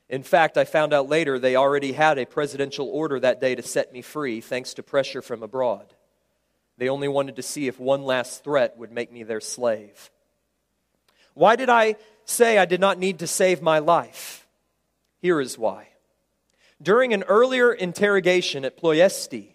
In 0.09 0.23
fact, 0.23 0.59
I 0.59 0.65
found 0.65 0.93
out 0.93 1.09
later 1.09 1.39
they 1.39 1.57
already 1.57 1.93
had 1.93 2.19
a 2.19 2.27
presidential 2.27 2.89
order 2.89 3.19
that 3.21 3.41
day 3.41 3.55
to 3.55 3.63
set 3.63 3.93
me 3.93 4.03
free, 4.03 4.41
thanks 4.41 4.75
to 4.75 4.83
pressure 4.83 5.23
from 5.23 5.43
abroad. 5.43 5.95
They 6.77 6.89
only 6.89 7.09
wanted 7.09 7.37
to 7.37 7.43
see 7.43 7.67
if 7.67 7.81
one 7.81 8.03
last 8.03 8.45
threat 8.45 8.77
would 8.77 8.93
make 8.93 9.11
me 9.11 9.23
their 9.23 9.41
slave. 9.41 10.11
Why 11.35 11.57
did 11.57 11.71
I 11.71 11.97
say 12.25 12.59
I 12.59 12.67
did 12.67 12.81
not 12.81 12.99
need 12.99 13.21
to 13.21 13.27
save 13.27 13.63
my 13.63 13.79
life? 13.79 14.47
Here 15.21 15.41
is 15.41 15.57
why. 15.57 15.89
During 16.81 17.15
an 17.15 17.23
earlier 17.23 17.73
interrogation 17.73 18.65
at 18.65 18.77
Ploiesti, 18.77 19.52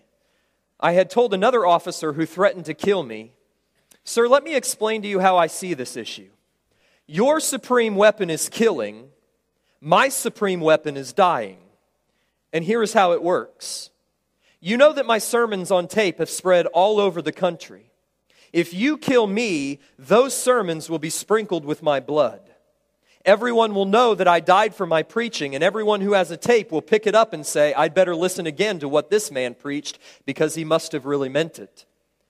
I 0.79 0.93
had 0.93 1.09
told 1.09 1.33
another 1.33 1.65
officer 1.65 2.13
who 2.13 2.25
threatened 2.25 2.65
to 2.65 2.73
kill 2.73 3.03
me, 3.03 3.33
Sir, 4.03 4.27
let 4.27 4.43
me 4.43 4.55
explain 4.55 5.01
to 5.01 5.07
you 5.07 5.19
how 5.19 5.35
I 5.35 5.47
see 5.47 5.73
this 5.73 5.97
issue. 5.97 6.29
Your 7.07 7.39
supreme 7.39 7.95
weapon 7.95 8.29
is 8.29 8.47
killing, 8.47 9.09
my 9.81 10.09
supreme 10.09 10.61
weapon 10.61 10.95
is 10.95 11.13
dying. 11.13 11.57
And 12.53 12.63
here 12.63 12.81
is 12.81 12.93
how 12.93 13.11
it 13.11 13.21
works. 13.21 13.89
You 14.59 14.77
know 14.77 14.93
that 14.93 15.05
my 15.05 15.17
sermons 15.17 15.71
on 15.71 15.87
tape 15.87 16.19
have 16.19 16.29
spread 16.29 16.65
all 16.67 16.99
over 16.99 17.21
the 17.21 17.31
country. 17.33 17.91
If 18.53 18.73
you 18.73 18.97
kill 18.97 19.27
me, 19.27 19.79
those 19.99 20.33
sermons 20.33 20.89
will 20.89 20.99
be 20.99 21.09
sprinkled 21.09 21.65
with 21.65 21.83
my 21.83 21.99
blood. 21.99 22.41
Everyone 23.27 23.75
will 23.75 23.85
know 23.85 24.15
that 24.15 24.27
I 24.27 24.39
died 24.39 24.73
for 24.73 24.87
my 24.87 25.03
preaching, 25.03 25.53
and 25.53 25.61
everyone 25.61 25.99
who 25.99 26.13
has 26.13 26.31
a 26.31 26.37
tape 26.37 26.71
will 26.71 26.81
pick 26.81 27.05
it 27.05 27.13
up 27.13 27.33
and 27.33 27.45
say, 27.45 27.73
I'd 27.73 27.93
better 27.93 28.15
listen 28.15 28.47
again 28.47 28.79
to 28.79 28.87
what 28.87 29.09
this 29.09 29.29
man 29.29 29.53
preached 29.53 29.99
because 30.25 30.55
he 30.55 30.63
must 30.63 30.93
have 30.93 31.05
really 31.05 31.27
meant 31.27 31.59
it. 31.59 31.85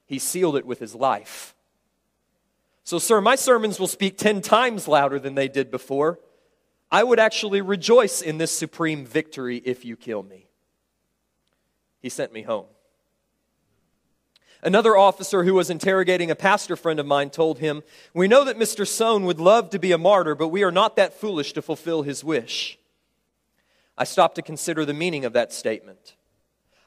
He 0.08 0.18
sealed 0.18 0.56
it 0.58 0.66
with 0.66 0.80
his 0.80 0.96
life. 0.96 1.54
So, 2.84 2.98
sir, 2.98 3.22
my 3.22 3.36
sermons 3.36 3.80
will 3.80 3.88
speak 3.88 4.18
10 4.18 4.42
times 4.42 4.88
louder 4.88 5.20
than 5.20 5.36
they 5.36 5.48
did 5.48 5.70
before. 5.70 6.20
I 6.92 7.04
would 7.04 7.20
actually 7.20 7.62
rejoice 7.62 8.24
in 8.24 8.40
this 8.40 8.58
supreme 8.58 9.06
victory 9.06 9.58
if 9.58 9.86
you 9.86 9.96
kill 9.98 10.24
me. 10.24 10.48
He 12.02 12.10
sent 12.10 12.34
me 12.34 12.42
home. 12.42 12.66
Another 14.64 14.98
officer 14.98 15.44
who 15.44 15.54
was 15.54 15.70
interrogating 15.70 16.32
a 16.32 16.36
pastor 16.36 16.76
friend 16.76 17.00
of 17.00 17.06
mine 17.06 17.30
told 17.30 17.60
him, 17.60 17.84
We 18.14 18.28
know 18.28 18.44
that 18.44 18.58
Mr. 18.58 18.86
Tson 18.86 19.24
would 19.24 19.40
love 19.40 19.70
to 19.70 19.80
be 19.80 19.92
a 19.92 19.98
martyr, 19.98 20.36
but 20.36 20.48
we 20.48 20.64
are 20.64 20.72
not 20.72 20.96
that 20.96 21.14
foolish 21.14 21.54
to 21.54 21.62
fulfill 21.62 22.02
his 22.02 22.24
wish. 22.24 22.80
I 23.98 24.04
stopped 24.04 24.36
to 24.36 24.42
consider 24.42 24.86
the 24.86 24.94
meaning 24.94 25.26
of 25.26 25.34
that 25.34 25.54
statement. 25.54 26.16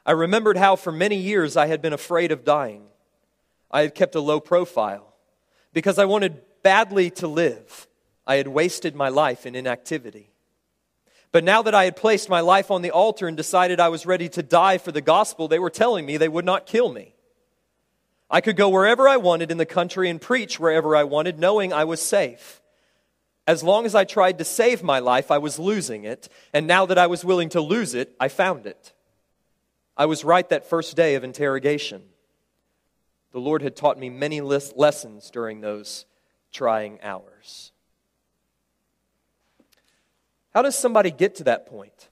I 0.05 0.11
remembered 0.11 0.57
how 0.57 0.75
for 0.75 0.91
many 0.91 1.15
years 1.15 1.55
I 1.55 1.67
had 1.67 1.81
been 1.81 1.93
afraid 1.93 2.31
of 2.31 2.43
dying. 2.43 2.83
I 3.69 3.81
had 3.81 3.95
kept 3.95 4.15
a 4.15 4.21
low 4.21 4.39
profile. 4.39 5.13
Because 5.73 5.97
I 5.97 6.05
wanted 6.05 6.41
badly 6.63 7.09
to 7.11 7.27
live, 7.27 7.87
I 8.27 8.35
had 8.35 8.47
wasted 8.47 8.95
my 8.95 9.09
life 9.09 9.45
in 9.45 9.55
inactivity. 9.55 10.31
But 11.31 11.45
now 11.45 11.61
that 11.61 11.75
I 11.75 11.85
had 11.85 11.95
placed 11.95 12.27
my 12.27 12.41
life 12.41 12.71
on 12.71 12.81
the 12.81 12.91
altar 12.91 13.27
and 13.27 13.37
decided 13.37 13.79
I 13.79 13.89
was 13.89 14.05
ready 14.05 14.27
to 14.29 14.43
die 14.43 14.77
for 14.77 14.91
the 14.91 15.01
gospel, 15.01 15.47
they 15.47 15.59
were 15.59 15.69
telling 15.69 16.05
me 16.05 16.17
they 16.17 16.27
would 16.27 16.45
not 16.45 16.65
kill 16.65 16.91
me. 16.91 17.10
I 18.31 18.39
could 18.39 18.55
go 18.55 18.69
wherever 18.69 19.09
I 19.09 19.17
wanted 19.17 19.51
in 19.51 19.57
the 19.57 19.65
country 19.65 20.09
and 20.09 20.21
preach 20.21 20.57
wherever 20.57 20.95
I 20.95 21.03
wanted, 21.03 21.37
knowing 21.37 21.73
I 21.73 21.83
was 21.83 22.01
safe. 22.01 22.61
As 23.45 23.61
long 23.61 23.85
as 23.85 23.93
I 23.93 24.05
tried 24.05 24.37
to 24.37 24.45
save 24.45 24.81
my 24.81 24.99
life, 24.99 25.31
I 25.31 25.37
was 25.37 25.59
losing 25.59 26.05
it. 26.05 26.29
And 26.53 26.65
now 26.65 26.85
that 26.85 26.97
I 26.97 27.07
was 27.07 27.25
willing 27.25 27.49
to 27.49 27.59
lose 27.59 27.93
it, 27.93 28.15
I 28.19 28.29
found 28.29 28.65
it. 28.65 28.93
I 29.97 30.05
was 30.05 30.23
right 30.23 30.47
that 30.49 30.69
first 30.69 30.95
day 30.95 31.15
of 31.15 31.25
interrogation. 31.25 32.03
The 33.33 33.39
Lord 33.39 33.61
had 33.61 33.75
taught 33.75 33.99
me 33.99 34.09
many 34.09 34.39
lessons 34.39 35.29
during 35.29 35.59
those 35.59 36.05
trying 36.53 36.99
hours. 37.01 37.73
How 40.53 40.61
does 40.61 40.77
somebody 40.77 41.11
get 41.11 41.35
to 41.35 41.43
that 41.45 41.65
point? 41.65 42.09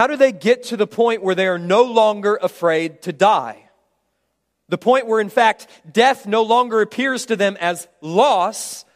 How 0.00 0.06
do 0.06 0.16
they 0.16 0.32
get 0.32 0.62
to 0.62 0.78
the 0.78 0.86
point 0.86 1.22
where 1.22 1.34
they 1.34 1.46
are 1.46 1.58
no 1.58 1.82
longer 1.82 2.38
afraid 2.40 3.02
to 3.02 3.12
die? 3.12 3.68
The 4.70 4.78
point 4.78 5.06
where, 5.06 5.20
in 5.20 5.28
fact, 5.28 5.66
death 5.92 6.26
no 6.26 6.42
longer 6.42 6.80
appears 6.80 7.26
to 7.26 7.36
them 7.36 7.58
as 7.60 7.86
loss, 8.00 8.86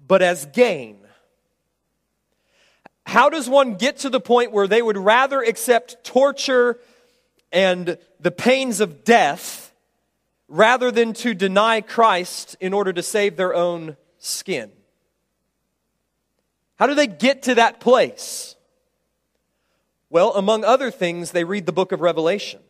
but 0.00 0.22
as 0.22 0.46
gain. 0.46 0.96
How 3.04 3.28
does 3.28 3.50
one 3.50 3.74
get 3.74 3.98
to 3.98 4.08
the 4.08 4.18
point 4.18 4.50
where 4.50 4.66
they 4.66 4.80
would 4.80 4.96
rather 4.96 5.42
accept 5.42 6.02
torture 6.04 6.80
and 7.52 7.98
the 8.18 8.30
pains 8.30 8.80
of 8.80 9.04
death 9.04 9.74
rather 10.48 10.90
than 10.90 11.12
to 11.12 11.34
deny 11.34 11.82
Christ 11.82 12.56
in 12.60 12.72
order 12.72 12.94
to 12.94 13.02
save 13.02 13.36
their 13.36 13.54
own 13.54 13.98
skin? 14.20 14.72
How 16.76 16.86
do 16.86 16.94
they 16.94 17.08
get 17.08 17.42
to 17.42 17.56
that 17.56 17.78
place? 17.78 18.55
Well, 20.16 20.32
among 20.32 20.64
other 20.64 20.90
things, 20.90 21.32
they 21.32 21.44
read 21.44 21.66
the 21.66 21.72
book 21.72 21.92
of 21.92 22.00
Revelation. 22.00 22.60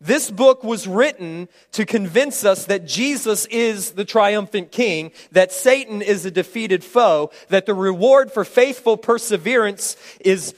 This 0.00 0.30
book 0.30 0.64
was 0.64 0.88
written 0.88 1.50
to 1.72 1.84
convince 1.84 2.42
us 2.42 2.64
that 2.64 2.86
Jesus 2.86 3.44
is 3.50 3.90
the 3.90 4.06
triumphant 4.06 4.72
king, 4.72 5.12
that 5.30 5.52
Satan 5.52 6.00
is 6.00 6.24
a 6.24 6.30
defeated 6.30 6.82
foe, 6.82 7.30
that 7.50 7.66
the 7.66 7.74
reward 7.74 8.32
for 8.32 8.46
faithful 8.46 8.96
perseverance 8.96 9.94
is 10.20 10.54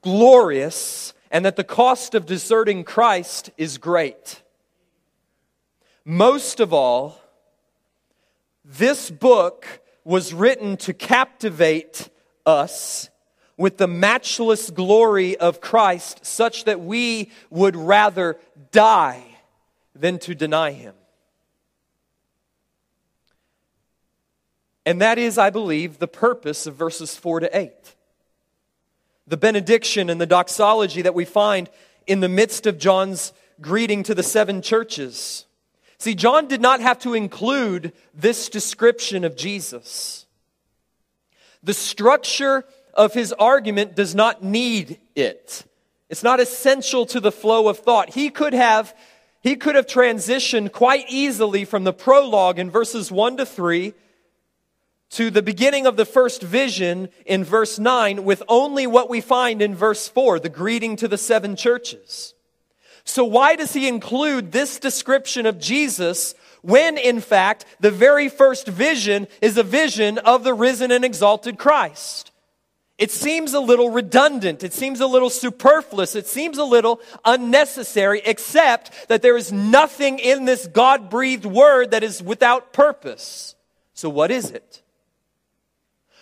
glorious, 0.00 1.12
and 1.32 1.44
that 1.44 1.56
the 1.56 1.64
cost 1.64 2.14
of 2.14 2.26
deserting 2.26 2.84
Christ 2.84 3.50
is 3.56 3.78
great. 3.78 4.42
Most 6.04 6.60
of 6.60 6.72
all, 6.72 7.20
This 8.64 9.10
book 9.10 9.66
was 10.04 10.32
written 10.32 10.76
to 10.76 10.94
captivate 10.94 12.10
us 12.46 13.10
with 13.60 13.76
the 13.76 13.86
matchless 13.86 14.70
glory 14.70 15.36
of 15.36 15.60
Christ, 15.60 16.24
such 16.24 16.64
that 16.64 16.80
we 16.80 17.30
would 17.50 17.76
rather 17.76 18.38
die 18.72 19.22
than 19.94 20.18
to 20.20 20.34
deny 20.34 20.72
him. 20.72 20.94
And 24.86 25.02
that 25.02 25.18
is, 25.18 25.36
I 25.36 25.50
believe, 25.50 25.98
the 25.98 26.08
purpose 26.08 26.66
of 26.66 26.74
verses 26.74 27.16
4 27.16 27.40
to 27.40 27.58
8. 27.58 27.70
The 29.26 29.36
benediction 29.36 30.08
and 30.08 30.18
the 30.18 30.24
doxology 30.24 31.02
that 31.02 31.14
we 31.14 31.26
find 31.26 31.68
in 32.06 32.20
the 32.20 32.30
midst 32.30 32.66
of 32.66 32.78
John's 32.78 33.34
greeting 33.60 34.02
to 34.04 34.14
the 34.14 34.22
seven 34.22 34.62
churches. 34.62 35.44
See, 35.98 36.14
John 36.14 36.48
did 36.48 36.62
not 36.62 36.80
have 36.80 36.98
to 37.00 37.12
include 37.12 37.92
this 38.14 38.48
description 38.48 39.22
of 39.22 39.36
Jesus. 39.36 40.24
The 41.62 41.74
structure 41.74 42.64
of 42.94 43.14
his 43.14 43.32
argument 43.32 43.94
does 43.94 44.14
not 44.14 44.42
need 44.42 44.98
it. 45.14 45.64
It's 46.08 46.22
not 46.22 46.40
essential 46.40 47.06
to 47.06 47.20
the 47.20 47.32
flow 47.32 47.68
of 47.68 47.78
thought. 47.78 48.10
He 48.10 48.30
could 48.30 48.52
have, 48.52 48.94
he 49.40 49.56
could 49.56 49.76
have 49.76 49.86
transitioned 49.86 50.72
quite 50.72 51.04
easily 51.08 51.64
from 51.64 51.84
the 51.84 51.92
prologue 51.92 52.58
in 52.58 52.70
verses 52.70 53.12
1 53.12 53.36
to 53.36 53.46
3 53.46 53.94
to 55.10 55.30
the 55.30 55.42
beginning 55.42 55.86
of 55.86 55.96
the 55.96 56.04
first 56.04 56.42
vision 56.42 57.08
in 57.26 57.44
verse 57.44 57.78
9 57.78 58.24
with 58.24 58.42
only 58.48 58.86
what 58.86 59.10
we 59.10 59.20
find 59.20 59.60
in 59.60 59.74
verse 59.74 60.08
4, 60.08 60.40
the 60.40 60.48
greeting 60.48 60.96
to 60.96 61.08
the 61.08 61.18
seven 61.18 61.56
churches. 61.56 62.34
So 63.04 63.24
why 63.24 63.56
does 63.56 63.72
he 63.72 63.88
include 63.88 64.52
this 64.52 64.78
description 64.78 65.46
of 65.46 65.58
Jesus 65.58 66.34
when 66.62 66.98
in 66.98 67.20
fact 67.20 67.64
the 67.80 67.90
very 67.90 68.28
first 68.28 68.68
vision 68.68 69.26
is 69.40 69.56
a 69.56 69.62
vision 69.62 70.18
of 70.18 70.44
the 70.44 70.54
risen 70.54 70.92
and 70.92 71.04
exalted 71.04 71.58
Christ? 71.58 72.30
It 73.00 73.10
seems 73.10 73.54
a 73.54 73.60
little 73.60 73.88
redundant. 73.88 74.62
It 74.62 74.74
seems 74.74 75.00
a 75.00 75.06
little 75.06 75.30
superfluous. 75.30 76.14
It 76.14 76.26
seems 76.26 76.58
a 76.58 76.64
little 76.64 77.00
unnecessary, 77.24 78.20
except 78.26 79.08
that 79.08 79.22
there 79.22 79.38
is 79.38 79.50
nothing 79.50 80.18
in 80.18 80.44
this 80.44 80.66
God 80.66 81.08
breathed 81.08 81.46
word 81.46 81.92
that 81.92 82.02
is 82.02 82.22
without 82.22 82.74
purpose. 82.74 83.54
So, 83.94 84.10
what 84.10 84.30
is 84.30 84.50
it? 84.50 84.82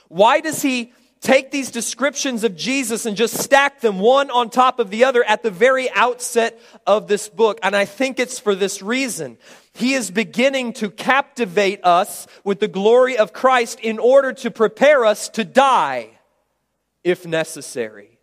Why 0.06 0.38
does 0.38 0.62
he 0.62 0.92
take 1.20 1.50
these 1.50 1.72
descriptions 1.72 2.44
of 2.44 2.54
Jesus 2.54 3.06
and 3.06 3.16
just 3.16 3.36
stack 3.36 3.80
them 3.80 3.98
one 3.98 4.30
on 4.30 4.48
top 4.48 4.78
of 4.78 4.90
the 4.90 5.02
other 5.02 5.24
at 5.24 5.42
the 5.42 5.50
very 5.50 5.90
outset 5.90 6.60
of 6.86 7.08
this 7.08 7.28
book? 7.28 7.58
And 7.64 7.74
I 7.74 7.86
think 7.86 8.20
it's 8.20 8.38
for 8.38 8.54
this 8.54 8.82
reason. 8.82 9.36
He 9.74 9.94
is 9.94 10.12
beginning 10.12 10.74
to 10.74 10.90
captivate 10.90 11.84
us 11.84 12.28
with 12.44 12.60
the 12.60 12.68
glory 12.68 13.18
of 13.18 13.32
Christ 13.32 13.80
in 13.80 13.98
order 13.98 14.32
to 14.34 14.52
prepare 14.52 15.04
us 15.04 15.28
to 15.30 15.44
die 15.44 16.10
if 17.08 17.26
necessary, 17.26 18.18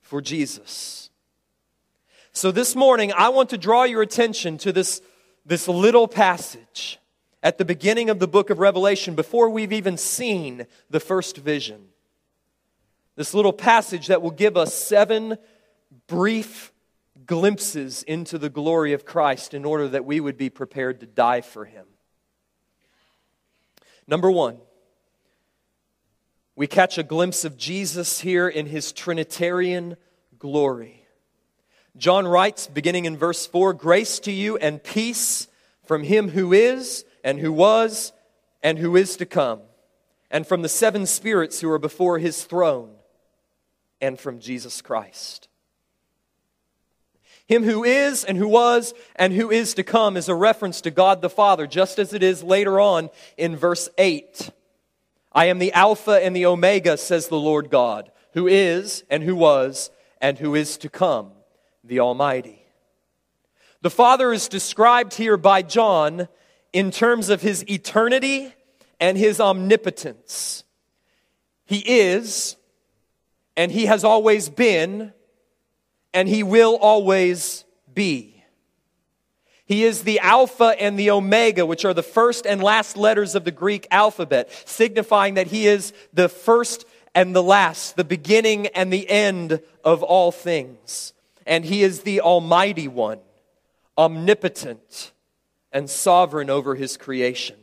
for 0.00 0.20
Jesus. 0.20 1.10
So 2.32 2.52
this 2.52 2.76
morning, 2.76 3.12
I 3.16 3.30
want 3.30 3.50
to 3.50 3.58
draw 3.58 3.84
your 3.84 4.02
attention 4.02 4.58
to 4.58 4.72
this, 4.72 5.00
this 5.46 5.66
little 5.66 6.06
passage 6.06 6.98
at 7.42 7.56
the 7.56 7.64
beginning 7.64 8.10
of 8.10 8.18
the 8.18 8.28
book 8.28 8.50
of 8.50 8.58
Revelation 8.58 9.14
before 9.14 9.48
we've 9.48 9.72
even 9.72 9.96
seen 9.96 10.66
the 10.90 11.00
first 11.00 11.38
vision. 11.38 11.88
This 13.16 13.32
little 13.32 13.52
passage 13.52 14.08
that 14.08 14.20
will 14.20 14.30
give 14.30 14.56
us 14.58 14.74
seven 14.74 15.38
brief 16.06 16.70
glimpses 17.24 18.02
into 18.02 18.36
the 18.36 18.50
glory 18.50 18.92
of 18.92 19.06
Christ 19.06 19.54
in 19.54 19.64
order 19.64 19.88
that 19.88 20.04
we 20.04 20.20
would 20.20 20.36
be 20.36 20.50
prepared 20.50 21.00
to 21.00 21.06
die 21.06 21.40
for 21.40 21.64
him. 21.64 21.86
Number 24.06 24.30
one, 24.30 24.58
we 26.54 26.66
catch 26.66 26.98
a 26.98 27.02
glimpse 27.02 27.44
of 27.44 27.56
Jesus 27.56 28.20
here 28.20 28.48
in 28.48 28.66
his 28.66 28.92
Trinitarian 28.92 29.96
glory. 30.38 31.06
John 31.96 32.26
writes, 32.26 32.66
beginning 32.66 33.04
in 33.04 33.16
verse 33.16 33.46
4 33.46 33.72
Grace 33.74 34.18
to 34.20 34.32
you 34.32 34.56
and 34.56 34.82
peace 34.82 35.48
from 35.84 36.02
him 36.02 36.30
who 36.30 36.52
is, 36.52 37.04
and 37.24 37.38
who 37.38 37.52
was, 37.52 38.12
and 38.62 38.78
who 38.78 38.96
is 38.96 39.16
to 39.16 39.26
come, 39.26 39.60
and 40.30 40.46
from 40.46 40.62
the 40.62 40.68
seven 40.68 41.06
spirits 41.06 41.60
who 41.60 41.70
are 41.70 41.78
before 41.78 42.18
his 42.18 42.44
throne, 42.44 42.94
and 44.00 44.18
from 44.18 44.38
Jesus 44.38 44.82
Christ. 44.82 45.48
Him 47.46 47.64
who 47.64 47.84
is, 47.84 48.24
and 48.24 48.38
who 48.38 48.48
was, 48.48 48.94
and 49.16 49.32
who 49.32 49.50
is 49.50 49.74
to 49.74 49.82
come 49.82 50.16
is 50.16 50.28
a 50.28 50.34
reference 50.34 50.80
to 50.82 50.90
God 50.90 51.20
the 51.20 51.28
Father, 51.28 51.66
just 51.66 51.98
as 51.98 52.14
it 52.14 52.22
is 52.22 52.42
later 52.42 52.80
on 52.80 53.10
in 53.36 53.56
verse 53.56 53.88
8. 53.98 54.50
I 55.34 55.46
am 55.46 55.58
the 55.58 55.72
Alpha 55.72 56.22
and 56.22 56.36
the 56.36 56.46
Omega, 56.46 56.96
says 56.96 57.28
the 57.28 57.40
Lord 57.40 57.70
God, 57.70 58.10
who 58.32 58.46
is, 58.46 59.04
and 59.10 59.22
who 59.22 59.34
was, 59.34 59.90
and 60.20 60.38
who 60.38 60.54
is 60.54 60.76
to 60.78 60.88
come, 60.88 61.32
the 61.82 62.00
Almighty. 62.00 62.64
The 63.80 63.90
Father 63.90 64.32
is 64.32 64.48
described 64.48 65.14
here 65.14 65.36
by 65.36 65.62
John 65.62 66.28
in 66.72 66.90
terms 66.90 67.30
of 67.30 67.42
his 67.42 67.68
eternity 67.68 68.54
and 69.00 69.18
his 69.18 69.40
omnipotence. 69.40 70.64
He 71.64 71.78
is, 71.78 72.56
and 73.56 73.72
he 73.72 73.86
has 73.86 74.04
always 74.04 74.48
been, 74.48 75.12
and 76.14 76.28
he 76.28 76.42
will 76.42 76.76
always 76.76 77.64
be. 77.92 78.41
He 79.72 79.84
is 79.84 80.02
the 80.02 80.20
Alpha 80.20 80.76
and 80.78 80.98
the 80.98 81.12
Omega, 81.12 81.64
which 81.64 81.86
are 81.86 81.94
the 81.94 82.02
first 82.02 82.46
and 82.46 82.62
last 82.62 82.94
letters 82.94 83.34
of 83.34 83.44
the 83.44 83.50
Greek 83.50 83.86
alphabet, 83.90 84.50
signifying 84.66 85.32
that 85.34 85.46
He 85.46 85.66
is 85.66 85.94
the 86.12 86.28
first 86.28 86.84
and 87.14 87.34
the 87.34 87.42
last, 87.42 87.96
the 87.96 88.04
beginning 88.04 88.66
and 88.66 88.92
the 88.92 89.08
end 89.08 89.62
of 89.82 90.02
all 90.02 90.30
things. 90.30 91.14
And 91.46 91.64
He 91.64 91.82
is 91.82 92.02
the 92.02 92.20
Almighty 92.20 92.86
One, 92.86 93.20
omnipotent 93.96 95.12
and 95.72 95.88
sovereign 95.88 96.50
over 96.50 96.74
His 96.74 96.98
creation. 96.98 97.56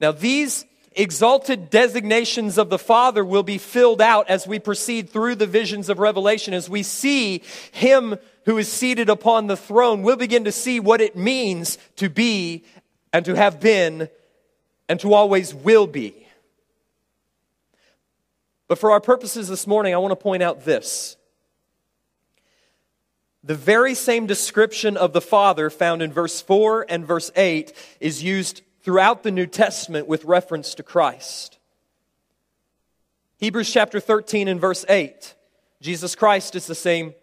Now, 0.00 0.10
these 0.10 0.66
exalted 0.96 1.70
designations 1.70 2.58
of 2.58 2.68
the 2.68 2.80
Father 2.80 3.24
will 3.24 3.44
be 3.44 3.58
filled 3.58 4.02
out 4.02 4.28
as 4.28 4.44
we 4.44 4.58
proceed 4.58 5.08
through 5.08 5.36
the 5.36 5.46
visions 5.46 5.88
of 5.88 6.00
Revelation, 6.00 6.52
as 6.52 6.68
we 6.68 6.82
see 6.82 7.44
Him 7.70 8.18
who 8.46 8.58
is 8.58 8.72
seated 8.72 9.10
upon 9.10 9.48
the 9.48 9.56
throne, 9.56 10.02
we'll 10.02 10.16
begin 10.16 10.44
to 10.44 10.52
see 10.52 10.80
what 10.80 11.00
it 11.00 11.16
means 11.16 11.78
to 11.96 12.08
be 12.08 12.64
and 13.12 13.24
to 13.24 13.34
have 13.34 13.60
been 13.60 14.08
and 14.88 15.00
to 15.00 15.12
always 15.12 15.52
will 15.52 15.86
be. 15.86 16.26
But 18.68 18.78
for 18.78 18.92
our 18.92 19.00
purposes 19.00 19.48
this 19.48 19.66
morning, 19.66 19.94
I 19.94 19.98
want 19.98 20.12
to 20.12 20.16
point 20.16 20.44
out 20.44 20.64
this. 20.64 21.16
The 23.42 23.54
very 23.54 23.94
same 23.94 24.26
description 24.26 24.96
of 24.96 25.12
the 25.12 25.20
Father 25.20 25.68
found 25.68 26.00
in 26.00 26.12
verse 26.12 26.40
4 26.40 26.86
and 26.88 27.04
verse 27.04 27.32
8 27.36 27.72
is 28.00 28.22
used 28.22 28.62
throughout 28.82 29.24
the 29.24 29.30
New 29.32 29.46
Testament 29.46 30.06
with 30.06 30.24
reference 30.24 30.74
to 30.76 30.82
Christ. 30.84 31.58
Hebrews 33.38 33.72
chapter 33.72 33.98
13 33.98 34.46
and 34.46 34.60
verse 34.60 34.84
8. 34.88 35.34
Jesus 35.80 36.14
Christ 36.14 36.54
is 36.54 36.66
the 36.66 36.74
same 36.74 37.14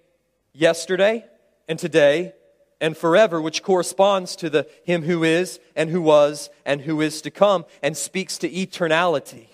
yesterday 0.53 1.25
and 1.67 1.77
today 1.77 2.33
and 2.79 2.97
forever, 2.97 3.41
which 3.41 3.63
corresponds 3.63 4.35
to 4.37 4.49
the 4.49 4.67
Him 4.83 5.03
who 5.03 5.23
is 5.23 5.59
and 5.75 5.89
who 5.89 6.01
was 6.01 6.49
and 6.65 6.81
who 6.81 7.01
is 7.01 7.21
to 7.21 7.31
come 7.31 7.65
and 7.81 7.95
speaks 7.95 8.37
to 8.39 8.49
eternality. 8.49 9.47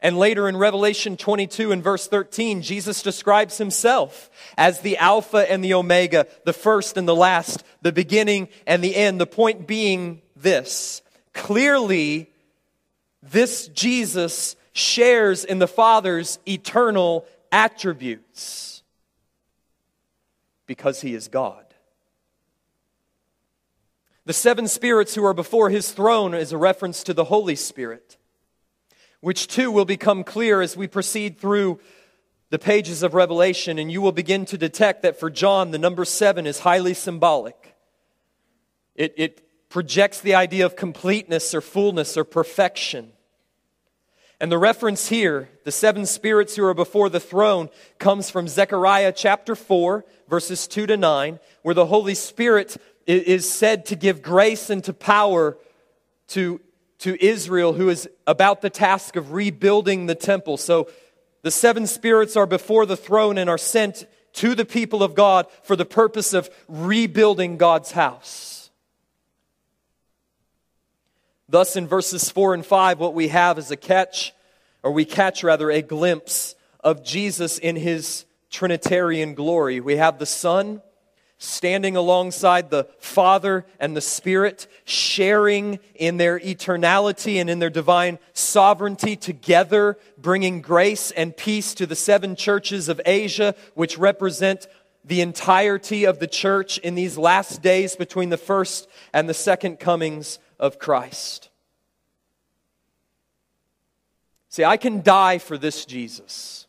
And 0.00 0.18
later 0.18 0.48
in 0.48 0.56
Revelation 0.56 1.16
22 1.16 1.70
and 1.70 1.82
verse 1.82 2.08
13, 2.08 2.62
Jesus 2.62 3.02
describes 3.02 3.58
himself 3.58 4.30
as 4.58 4.80
the 4.80 4.96
Alpha 4.96 5.48
and 5.48 5.62
the 5.62 5.74
Omega, 5.74 6.26
the 6.44 6.52
first 6.52 6.96
and 6.96 7.06
the 7.06 7.14
last, 7.14 7.62
the 7.82 7.92
beginning 7.92 8.48
and 8.66 8.82
the 8.82 8.96
end. 8.96 9.20
The 9.20 9.26
point 9.26 9.68
being 9.68 10.20
this 10.34 11.02
clearly, 11.32 12.30
this 13.22 13.68
Jesus 13.68 14.56
shares 14.72 15.44
in 15.44 15.60
the 15.60 15.68
Father's 15.68 16.40
eternal 16.48 17.24
attributes 17.52 18.71
because 20.72 21.02
he 21.02 21.14
is 21.14 21.28
God. 21.28 21.66
The 24.24 24.32
seven 24.32 24.66
spirits 24.66 25.14
who 25.14 25.22
are 25.22 25.34
before 25.34 25.68
his 25.68 25.92
throne 25.92 26.32
is 26.32 26.50
a 26.50 26.56
reference 26.56 27.02
to 27.02 27.12
the 27.12 27.24
Holy 27.24 27.56
Spirit, 27.56 28.16
which 29.20 29.48
too 29.48 29.70
will 29.70 29.84
become 29.84 30.24
clear 30.24 30.62
as 30.62 30.74
we 30.74 30.86
proceed 30.86 31.38
through 31.38 31.78
the 32.48 32.58
pages 32.58 33.02
of 33.02 33.12
Revelation, 33.12 33.78
and 33.78 33.92
you 33.92 34.00
will 34.00 34.12
begin 34.12 34.46
to 34.46 34.56
detect 34.56 35.02
that 35.02 35.20
for 35.20 35.28
John, 35.28 35.72
the 35.72 35.78
number 35.78 36.06
seven 36.06 36.46
is 36.46 36.60
highly 36.60 36.94
symbolic. 36.94 37.76
It, 38.94 39.12
it 39.18 39.68
projects 39.68 40.22
the 40.22 40.36
idea 40.36 40.64
of 40.64 40.74
completeness 40.74 41.54
or 41.54 41.60
fullness 41.60 42.16
or 42.16 42.24
perfection. 42.24 43.12
And 44.42 44.50
the 44.50 44.58
reference 44.58 45.08
here, 45.08 45.48
the 45.62 45.70
seven 45.70 46.04
spirits 46.04 46.56
who 46.56 46.64
are 46.64 46.74
before 46.74 47.08
the 47.08 47.20
throne, 47.20 47.70
comes 48.00 48.28
from 48.28 48.48
Zechariah 48.48 49.12
chapter 49.12 49.54
4, 49.54 50.04
verses 50.28 50.66
2 50.66 50.86
to 50.86 50.96
9, 50.96 51.38
where 51.62 51.76
the 51.76 51.86
Holy 51.86 52.16
Spirit 52.16 52.76
is 53.06 53.48
said 53.48 53.86
to 53.86 53.94
give 53.94 54.20
grace 54.20 54.68
and 54.68 54.82
to 54.82 54.92
power 54.92 55.56
to, 56.30 56.60
to 56.98 57.24
Israel, 57.24 57.74
who 57.74 57.88
is 57.88 58.08
about 58.26 58.62
the 58.62 58.70
task 58.70 59.14
of 59.14 59.30
rebuilding 59.30 60.06
the 60.06 60.16
temple. 60.16 60.56
So 60.56 60.90
the 61.42 61.52
seven 61.52 61.86
spirits 61.86 62.36
are 62.36 62.46
before 62.46 62.84
the 62.84 62.96
throne 62.96 63.38
and 63.38 63.48
are 63.48 63.56
sent 63.56 64.08
to 64.32 64.56
the 64.56 64.64
people 64.64 65.04
of 65.04 65.14
God 65.14 65.46
for 65.62 65.76
the 65.76 65.84
purpose 65.84 66.34
of 66.34 66.50
rebuilding 66.66 67.58
God's 67.58 67.92
house. 67.92 68.61
Thus, 71.52 71.76
in 71.76 71.86
verses 71.86 72.30
4 72.30 72.54
and 72.54 72.64
5, 72.64 72.98
what 72.98 73.12
we 73.12 73.28
have 73.28 73.58
is 73.58 73.70
a 73.70 73.76
catch, 73.76 74.32
or 74.82 74.90
we 74.90 75.04
catch 75.04 75.44
rather, 75.44 75.70
a 75.70 75.82
glimpse 75.82 76.54
of 76.80 77.04
Jesus 77.04 77.58
in 77.58 77.76
his 77.76 78.24
Trinitarian 78.50 79.34
glory. 79.34 79.78
We 79.78 79.96
have 79.96 80.18
the 80.18 80.24
Son 80.24 80.80
standing 81.36 81.94
alongside 81.94 82.70
the 82.70 82.88
Father 83.00 83.66
and 83.78 83.94
the 83.94 84.00
Spirit, 84.00 84.66
sharing 84.86 85.78
in 85.94 86.16
their 86.16 86.40
eternality 86.40 87.38
and 87.38 87.50
in 87.50 87.58
their 87.58 87.68
divine 87.68 88.18
sovereignty 88.32 89.14
together, 89.14 89.98
bringing 90.16 90.62
grace 90.62 91.10
and 91.10 91.36
peace 91.36 91.74
to 91.74 91.84
the 91.84 91.94
seven 91.94 92.34
churches 92.34 92.88
of 92.88 92.98
Asia, 93.04 93.54
which 93.74 93.98
represent 93.98 94.66
the 95.04 95.20
entirety 95.20 96.04
of 96.04 96.18
the 96.18 96.26
church 96.26 96.78
in 96.78 96.94
these 96.94 97.18
last 97.18 97.60
days 97.60 97.94
between 97.94 98.30
the 98.30 98.38
first 98.38 98.88
and 99.12 99.28
the 99.28 99.34
second 99.34 99.78
comings 99.78 100.38
of 100.62 100.78
Christ. 100.78 101.50
See, 104.48 104.64
I 104.64 104.76
can 104.76 105.02
die 105.02 105.38
for 105.38 105.58
this 105.58 105.84
Jesus, 105.84 106.68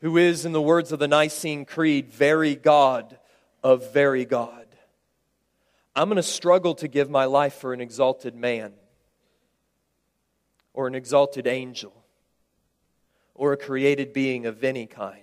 who 0.00 0.16
is, 0.16 0.44
in 0.44 0.50
the 0.50 0.60
words 0.60 0.90
of 0.90 0.98
the 0.98 1.06
Nicene 1.06 1.64
Creed, 1.64 2.10
very 2.10 2.56
God 2.56 3.16
of 3.62 3.92
very 3.92 4.24
God. 4.24 4.66
I'm 5.94 6.08
going 6.08 6.16
to 6.16 6.22
struggle 6.22 6.74
to 6.76 6.88
give 6.88 7.08
my 7.08 7.26
life 7.26 7.54
for 7.54 7.72
an 7.72 7.80
exalted 7.80 8.34
man, 8.34 8.72
or 10.72 10.88
an 10.88 10.96
exalted 10.96 11.46
angel, 11.46 11.94
or 13.36 13.52
a 13.52 13.56
created 13.56 14.12
being 14.12 14.46
of 14.46 14.64
any 14.64 14.86
kind. 14.86 15.20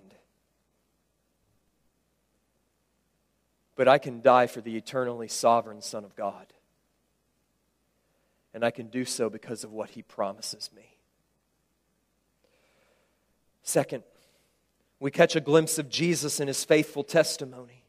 But 3.75 3.89
I 3.89 3.97
can 3.97 4.21
die 4.21 4.47
for 4.47 4.61
the 4.61 4.77
eternally 4.77 5.27
sovereign 5.27 5.81
Son 5.81 6.05
of 6.05 6.15
God 6.15 6.53
and 8.53 8.63
I 8.63 8.71
can 8.71 8.87
do 8.87 9.05
so 9.05 9.29
because 9.29 9.63
of 9.63 9.71
what 9.71 9.91
he 9.91 10.01
promises 10.01 10.69
me. 10.75 10.97
Second, 13.63 14.03
we 14.99 15.11
catch 15.11 15.35
a 15.35 15.41
glimpse 15.41 15.77
of 15.77 15.89
Jesus 15.89 16.39
in 16.39 16.47
his 16.47 16.63
faithful 16.63 17.03
testimony. 17.03 17.83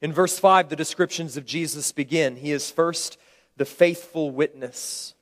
In 0.00 0.12
verse 0.12 0.38
5, 0.38 0.68
the 0.68 0.76
descriptions 0.76 1.36
of 1.36 1.46
Jesus 1.46 1.92
begin. 1.92 2.36
He 2.36 2.52
is 2.52 2.70
first 2.70 3.18
the 3.56 3.64
faithful 3.64 4.30
witness. 4.30 5.14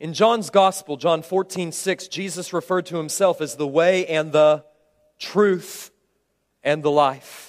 In 0.00 0.12
John's 0.12 0.50
Gospel, 0.50 0.96
John 0.96 1.22
14, 1.22 1.72
6, 1.72 2.08
Jesus 2.08 2.52
referred 2.52 2.86
to 2.86 2.96
himself 2.96 3.40
as 3.40 3.56
the 3.56 3.66
way 3.66 4.06
and 4.06 4.32
the 4.32 4.64
truth 5.18 5.90
and 6.62 6.82
the 6.82 6.90
life. 6.90 7.47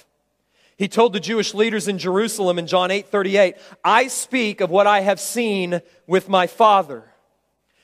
He 0.80 0.88
told 0.88 1.12
the 1.12 1.20
Jewish 1.20 1.52
leaders 1.52 1.88
in 1.88 1.98
Jerusalem 1.98 2.58
in 2.58 2.66
John 2.66 2.90
8 2.90 3.06
38, 3.08 3.56
I 3.84 4.06
speak 4.06 4.62
of 4.62 4.70
what 4.70 4.86
I 4.86 5.00
have 5.00 5.20
seen 5.20 5.82
with 6.06 6.26
my 6.26 6.46
Father. 6.46 7.04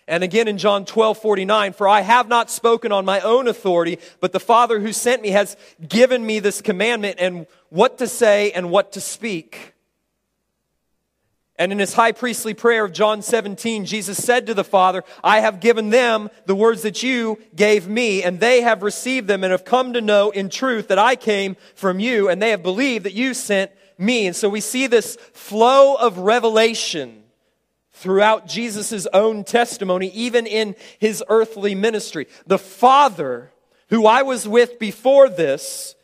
And 0.09 0.25
again 0.25 0.49
in 0.49 0.57
John 0.57 0.87
12 0.87 1.19
49, 1.19 1.75
for 1.75 1.87
I 1.87 2.01
have 2.01 2.27
not 2.27 2.51
spoken 2.51 2.93
on 2.93 3.05
my 3.05 3.21
own 3.21 3.49
authority, 3.49 3.99
but 4.21 4.33
the 4.33 4.41
Father 4.41 4.81
who 4.81 4.95
sent 4.95 5.21
me 5.21 5.29
has 5.29 5.59
given 5.87 6.25
me 6.25 6.39
this 6.39 6.63
commandment 6.63 7.17
and 7.19 7.47
what 7.69 7.99
to 7.99 8.09
say 8.09 8.51
and 8.53 8.71
what 8.71 8.93
to 8.93 9.03
speak. 9.03 9.75
And 11.59 11.73
in 11.73 11.79
his 11.79 11.95
high 11.95 12.13
priestly 12.13 12.53
prayer 12.53 12.85
of 12.85 12.93
John 12.93 13.23
17, 13.23 13.87
Jesus 13.87 14.23
said 14.23 14.47
to 14.47 14.55
the 14.55 14.65
Father, 14.65 15.05
I 15.25 15.41
have 15.41 15.61
given 15.61 15.89
them 15.89 16.29
the 16.45 16.55
words 16.55 16.83
that 16.83 17.03
you 17.03 17.39
gave 17.55 17.89
me, 17.89 18.23
and 18.23 18.39
they 18.39 18.61
have 18.61 18.83
received 18.83 19.27
them 19.27 19.43
and 19.43 19.53
have 19.53 19.65
come 19.65 19.95
to 19.95 20.03
know 20.03 20.31
in 20.31 20.51
truth 20.51 20.89
that 20.89 20.99
I 20.99 21.17
came 21.17 21.57
from 21.75 21.99
you, 21.99 22.29
and 22.29 22.43
they 22.43 22.51
have 22.51 22.63
believed 22.63 23.07
that 23.07 23.15
you 23.15 23.33
sent 23.33 23.71
me. 23.97 24.27
And 24.27 24.37
so 24.37 24.51
we 24.51 24.61
see 24.61 24.87
this 24.87 25.17
flow 25.33 25.95
of 25.95 26.19
revelation 26.19 27.23
throughout 27.93 28.47
Jesus' 28.47 29.07
own 29.15 29.43
testimony, 29.43 30.09
even 30.09 30.47
in 30.47 30.77
his 30.99 31.25
earthly 31.29 31.75
ministry. 31.75 32.27
The 32.47 32.59
Father, 32.59 33.51
who 33.89 34.07
I 34.07 34.23
was 34.23 34.47
with 34.47 34.79
before 34.79 35.31
this, 35.31 35.95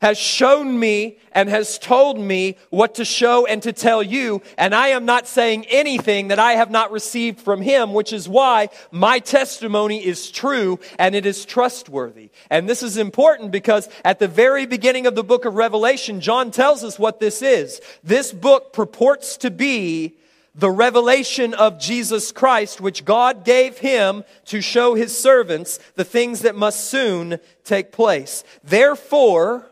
has 0.00 0.18
shown 0.18 0.78
me 0.78 1.18
and 1.32 1.48
has 1.48 1.78
told 1.78 2.18
me 2.18 2.56
what 2.70 2.96
to 2.96 3.04
show 3.04 3.46
and 3.46 3.62
to 3.62 3.72
tell 3.72 4.02
you, 4.02 4.42
and 4.58 4.74
I 4.74 4.88
am 4.88 5.04
not 5.04 5.26
saying 5.26 5.66
anything 5.66 6.28
that 6.28 6.38
I 6.38 6.52
have 6.52 6.70
not 6.70 6.92
received 6.92 7.40
from 7.40 7.62
him, 7.62 7.92
which 7.92 8.12
is 8.12 8.28
why 8.28 8.68
my 8.90 9.18
testimony 9.18 10.04
is 10.04 10.30
true 10.30 10.78
and 10.98 11.14
it 11.14 11.26
is 11.26 11.44
trustworthy. 11.44 12.30
And 12.50 12.68
this 12.68 12.82
is 12.82 12.96
important 12.96 13.50
because 13.50 13.88
at 14.04 14.18
the 14.18 14.28
very 14.28 14.66
beginning 14.66 15.06
of 15.06 15.14
the 15.14 15.24
book 15.24 15.44
of 15.44 15.54
Revelation, 15.54 16.20
John 16.20 16.50
tells 16.50 16.84
us 16.84 16.98
what 16.98 17.20
this 17.20 17.42
is. 17.42 17.80
This 18.02 18.32
book 18.32 18.72
purports 18.72 19.36
to 19.38 19.50
be 19.50 20.16
the 20.54 20.70
revelation 20.70 21.52
of 21.52 21.78
Jesus 21.78 22.32
Christ, 22.32 22.80
which 22.80 23.04
God 23.04 23.44
gave 23.44 23.76
him 23.78 24.24
to 24.46 24.62
show 24.62 24.94
his 24.94 25.16
servants 25.16 25.78
the 25.96 26.04
things 26.04 26.40
that 26.40 26.56
must 26.56 26.86
soon 26.86 27.38
take 27.62 27.92
place. 27.92 28.42
Therefore, 28.64 29.66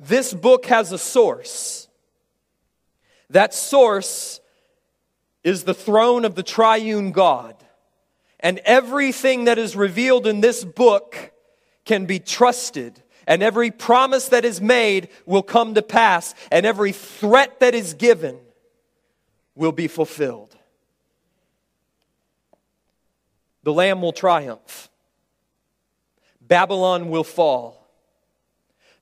this 0.00 0.32
book 0.32 0.66
has 0.66 0.92
a 0.92 0.98
source. 0.98 1.88
That 3.30 3.52
source 3.52 4.40
is 5.44 5.64
the 5.64 5.74
throne 5.74 6.24
of 6.24 6.34
the 6.34 6.42
triune 6.42 7.12
God. 7.12 7.56
And 8.40 8.58
everything 8.60 9.44
that 9.44 9.58
is 9.58 9.74
revealed 9.74 10.26
in 10.26 10.40
this 10.40 10.64
book 10.64 11.32
can 11.84 12.06
be 12.06 12.18
trusted. 12.20 13.02
And 13.26 13.42
every 13.42 13.70
promise 13.70 14.28
that 14.28 14.44
is 14.44 14.60
made 14.60 15.08
will 15.26 15.42
come 15.42 15.74
to 15.74 15.82
pass. 15.82 16.34
And 16.50 16.64
every 16.64 16.92
threat 16.92 17.60
that 17.60 17.74
is 17.74 17.94
given 17.94 18.38
will 19.54 19.72
be 19.72 19.88
fulfilled. 19.88 20.54
The 23.64 23.72
Lamb 23.72 24.00
will 24.00 24.12
triumph. 24.12 24.88
Babylon 26.40 27.10
will 27.10 27.24
fall. 27.24 27.77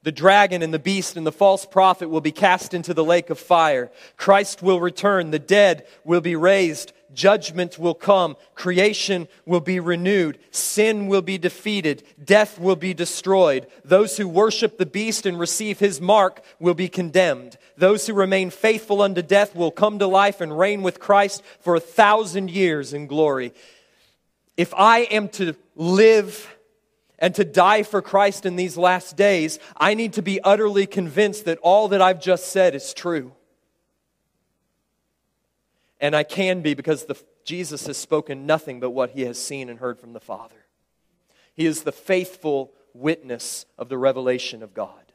The 0.06 0.12
dragon 0.12 0.62
and 0.62 0.72
the 0.72 0.78
beast 0.78 1.16
and 1.16 1.26
the 1.26 1.32
false 1.32 1.66
prophet 1.66 2.08
will 2.08 2.20
be 2.20 2.30
cast 2.30 2.74
into 2.74 2.94
the 2.94 3.02
lake 3.02 3.28
of 3.28 3.40
fire. 3.40 3.90
Christ 4.16 4.62
will 4.62 4.78
return. 4.78 5.32
The 5.32 5.40
dead 5.40 5.84
will 6.04 6.20
be 6.20 6.36
raised. 6.36 6.92
Judgment 7.12 7.76
will 7.76 7.92
come. 7.92 8.36
Creation 8.54 9.26
will 9.46 9.58
be 9.58 9.80
renewed. 9.80 10.38
Sin 10.52 11.08
will 11.08 11.22
be 11.22 11.38
defeated. 11.38 12.04
Death 12.24 12.56
will 12.56 12.76
be 12.76 12.94
destroyed. 12.94 13.66
Those 13.84 14.16
who 14.16 14.28
worship 14.28 14.78
the 14.78 14.86
beast 14.86 15.26
and 15.26 15.40
receive 15.40 15.80
his 15.80 16.00
mark 16.00 16.40
will 16.60 16.74
be 16.74 16.86
condemned. 16.86 17.58
Those 17.76 18.06
who 18.06 18.14
remain 18.14 18.50
faithful 18.50 19.02
unto 19.02 19.22
death 19.22 19.56
will 19.56 19.72
come 19.72 19.98
to 19.98 20.06
life 20.06 20.40
and 20.40 20.56
reign 20.56 20.84
with 20.84 21.00
Christ 21.00 21.42
for 21.58 21.74
a 21.74 21.80
thousand 21.80 22.48
years 22.52 22.92
in 22.92 23.08
glory. 23.08 23.52
If 24.56 24.72
I 24.72 25.00
am 25.00 25.30
to 25.30 25.56
live 25.74 26.55
and 27.18 27.34
to 27.34 27.44
die 27.44 27.82
for 27.82 28.02
Christ 28.02 28.44
in 28.46 28.56
these 28.56 28.76
last 28.76 29.16
days, 29.16 29.58
I 29.76 29.94
need 29.94 30.14
to 30.14 30.22
be 30.22 30.40
utterly 30.40 30.86
convinced 30.86 31.46
that 31.46 31.58
all 31.62 31.88
that 31.88 32.02
I've 32.02 32.20
just 32.20 32.48
said 32.48 32.74
is 32.74 32.92
true. 32.92 33.32
And 36.00 36.14
I 36.14 36.24
can 36.24 36.60
be 36.60 36.74
because 36.74 37.06
the, 37.06 37.16
Jesus 37.44 37.86
has 37.86 37.96
spoken 37.96 38.44
nothing 38.44 38.80
but 38.80 38.90
what 38.90 39.10
he 39.10 39.22
has 39.22 39.42
seen 39.42 39.70
and 39.70 39.78
heard 39.78 39.98
from 39.98 40.12
the 40.12 40.20
Father. 40.20 40.66
He 41.54 41.64
is 41.64 41.82
the 41.82 41.92
faithful 41.92 42.72
witness 42.92 43.64
of 43.78 43.88
the 43.88 43.96
revelation 43.96 44.62
of 44.62 44.74
God. 44.74 45.12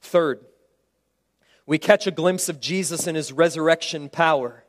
Third, 0.00 0.44
we 1.66 1.78
catch 1.78 2.06
a 2.06 2.12
glimpse 2.12 2.48
of 2.48 2.60
Jesus 2.60 3.06
in 3.06 3.14
his 3.14 3.32
resurrection 3.32 4.08
power. 4.08 4.64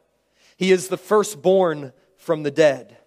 He 0.57 0.71
is 0.71 0.87
the 0.87 0.97
firstborn 0.97 1.93
from 2.17 2.43
the 2.43 2.51
dead. 2.51 2.97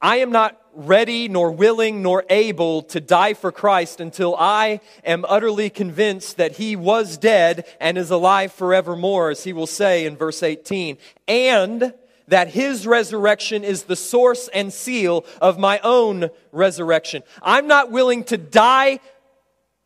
I 0.00 0.16
am 0.16 0.30
not 0.30 0.60
ready, 0.72 1.28
nor 1.28 1.50
willing, 1.50 2.02
nor 2.02 2.24
able 2.30 2.82
to 2.82 3.00
die 3.00 3.34
for 3.34 3.50
Christ 3.50 4.00
until 4.00 4.36
I 4.36 4.80
am 5.02 5.24
utterly 5.28 5.70
convinced 5.70 6.36
that 6.36 6.52
he 6.52 6.76
was 6.76 7.16
dead 7.18 7.66
and 7.80 7.98
is 7.98 8.10
alive 8.10 8.52
forevermore, 8.52 9.30
as 9.30 9.42
he 9.42 9.52
will 9.52 9.66
say 9.66 10.06
in 10.06 10.16
verse 10.16 10.42
18, 10.42 10.98
and 11.26 11.92
that 12.28 12.48
his 12.48 12.86
resurrection 12.86 13.64
is 13.64 13.84
the 13.84 13.96
source 13.96 14.48
and 14.54 14.72
seal 14.72 15.24
of 15.40 15.58
my 15.58 15.80
own 15.80 16.30
resurrection. 16.52 17.24
I'm 17.42 17.66
not 17.66 17.90
willing 17.90 18.22
to 18.24 18.38
die 18.38 19.00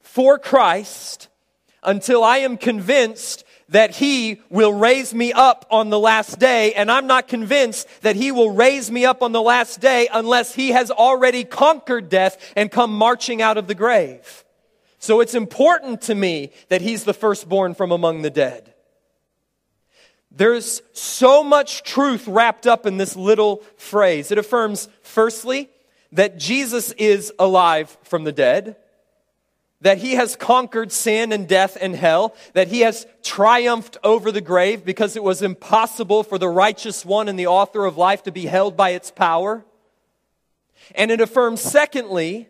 for 0.00 0.38
Christ 0.38 1.28
until 1.82 2.22
I 2.22 2.38
am 2.38 2.58
convinced 2.58 3.44
that 3.72 3.96
he 3.96 4.40
will 4.50 4.72
raise 4.72 5.12
me 5.14 5.32
up 5.32 5.66
on 5.70 5.88
the 5.88 5.98
last 5.98 6.38
day, 6.38 6.74
and 6.74 6.90
I'm 6.90 7.06
not 7.06 7.26
convinced 7.26 7.88
that 8.02 8.16
he 8.16 8.30
will 8.30 8.50
raise 8.50 8.90
me 8.90 9.06
up 9.06 9.22
on 9.22 9.32
the 9.32 9.42
last 9.42 9.80
day 9.80 10.08
unless 10.12 10.54
he 10.54 10.72
has 10.72 10.90
already 10.90 11.42
conquered 11.42 12.10
death 12.10 12.52
and 12.54 12.70
come 12.70 12.92
marching 12.92 13.40
out 13.40 13.56
of 13.56 13.66
the 13.66 13.74
grave. 13.74 14.44
So 14.98 15.20
it's 15.20 15.34
important 15.34 16.02
to 16.02 16.14
me 16.14 16.52
that 16.68 16.82
he's 16.82 17.04
the 17.04 17.14
firstborn 17.14 17.74
from 17.74 17.92
among 17.92 18.22
the 18.22 18.30
dead. 18.30 18.74
There's 20.30 20.82
so 20.92 21.42
much 21.42 21.82
truth 21.82 22.28
wrapped 22.28 22.66
up 22.66 22.86
in 22.86 22.98
this 22.98 23.16
little 23.16 23.62
phrase. 23.76 24.30
It 24.30 24.38
affirms, 24.38 24.88
firstly, 25.02 25.70
that 26.12 26.38
Jesus 26.38 26.92
is 26.92 27.32
alive 27.38 27.96
from 28.02 28.24
the 28.24 28.32
dead 28.32 28.76
that 29.82 29.98
he 29.98 30.14
has 30.14 30.36
conquered 30.36 30.92
sin 30.92 31.32
and 31.32 31.48
death 31.48 31.76
and 31.80 31.94
hell, 31.94 32.34
that 32.54 32.68
he 32.68 32.80
has 32.80 33.06
triumphed 33.22 33.98
over 34.02 34.32
the 34.32 34.40
grave 34.40 34.84
because 34.84 35.16
it 35.16 35.22
was 35.22 35.42
impossible 35.42 36.22
for 36.22 36.38
the 36.38 36.48
righteous 36.48 37.04
one 37.04 37.28
and 37.28 37.38
the 37.38 37.48
author 37.48 37.84
of 37.84 37.98
life 37.98 38.22
to 38.22 38.32
be 38.32 38.46
held 38.46 38.76
by 38.76 38.90
its 38.90 39.10
power. 39.10 39.64
And 40.94 41.10
it 41.10 41.20
affirms, 41.20 41.60
secondly, 41.60 42.48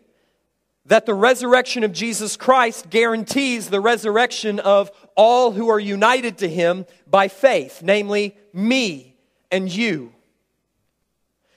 that 0.85 1.07
the 1.07 1.15
resurrection 1.15 1.83
of 1.83 1.91
Jesus 1.91 2.37
Christ 2.37 2.89
guarantees 2.89 3.69
the 3.69 3.81
resurrection 3.81 4.59
of 4.59 4.91
all 5.15 5.51
who 5.51 5.69
are 5.69 5.79
united 5.79 6.39
to 6.39 6.47
him 6.47 6.85
by 7.07 7.29
faith, 7.29 7.81
namely 7.81 8.37
me 8.53 9.15
and 9.51 9.73
you. 9.73 10.13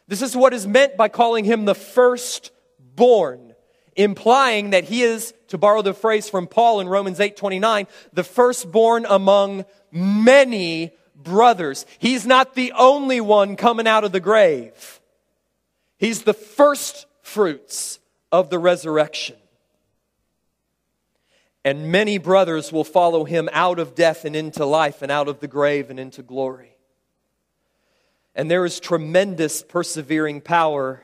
This 0.08 0.22
is 0.22 0.36
what 0.36 0.54
is 0.54 0.66
meant 0.66 0.96
by 0.96 1.08
calling 1.08 1.44
him 1.44 1.64
the 1.64 1.74
firstborn 1.74 3.45
implying 3.96 4.70
that 4.70 4.84
he 4.84 5.02
is, 5.02 5.34
to 5.48 5.58
borrow 5.58 5.82
the 5.82 5.94
phrase 5.94 6.28
from 6.28 6.46
Paul 6.46 6.80
in 6.80 6.88
Romans 6.88 7.18
8 7.18 7.36
29, 7.36 7.86
the 8.12 8.24
firstborn 8.24 9.06
among 9.08 9.64
many 9.90 10.92
brothers. 11.14 11.86
He's 11.98 12.26
not 12.26 12.54
the 12.54 12.72
only 12.72 13.20
one 13.20 13.56
coming 13.56 13.86
out 13.86 14.04
of 14.04 14.12
the 14.12 14.20
grave, 14.20 15.00
he's 15.98 16.22
the 16.22 16.34
first 16.34 17.06
fruits 17.22 17.98
of 18.30 18.50
the 18.50 18.58
resurrection. 18.58 19.36
And 21.64 21.90
many 21.90 22.18
brothers 22.18 22.72
will 22.72 22.84
follow 22.84 23.24
him 23.24 23.48
out 23.52 23.80
of 23.80 23.96
death 23.96 24.24
and 24.24 24.36
into 24.36 24.64
life, 24.64 25.02
and 25.02 25.10
out 25.10 25.26
of 25.26 25.40
the 25.40 25.48
grave 25.48 25.90
and 25.90 25.98
into 25.98 26.22
glory. 26.22 26.76
And 28.36 28.48
there 28.48 28.64
is 28.64 28.78
tremendous 28.78 29.62
persevering 29.62 30.42
power 30.42 31.02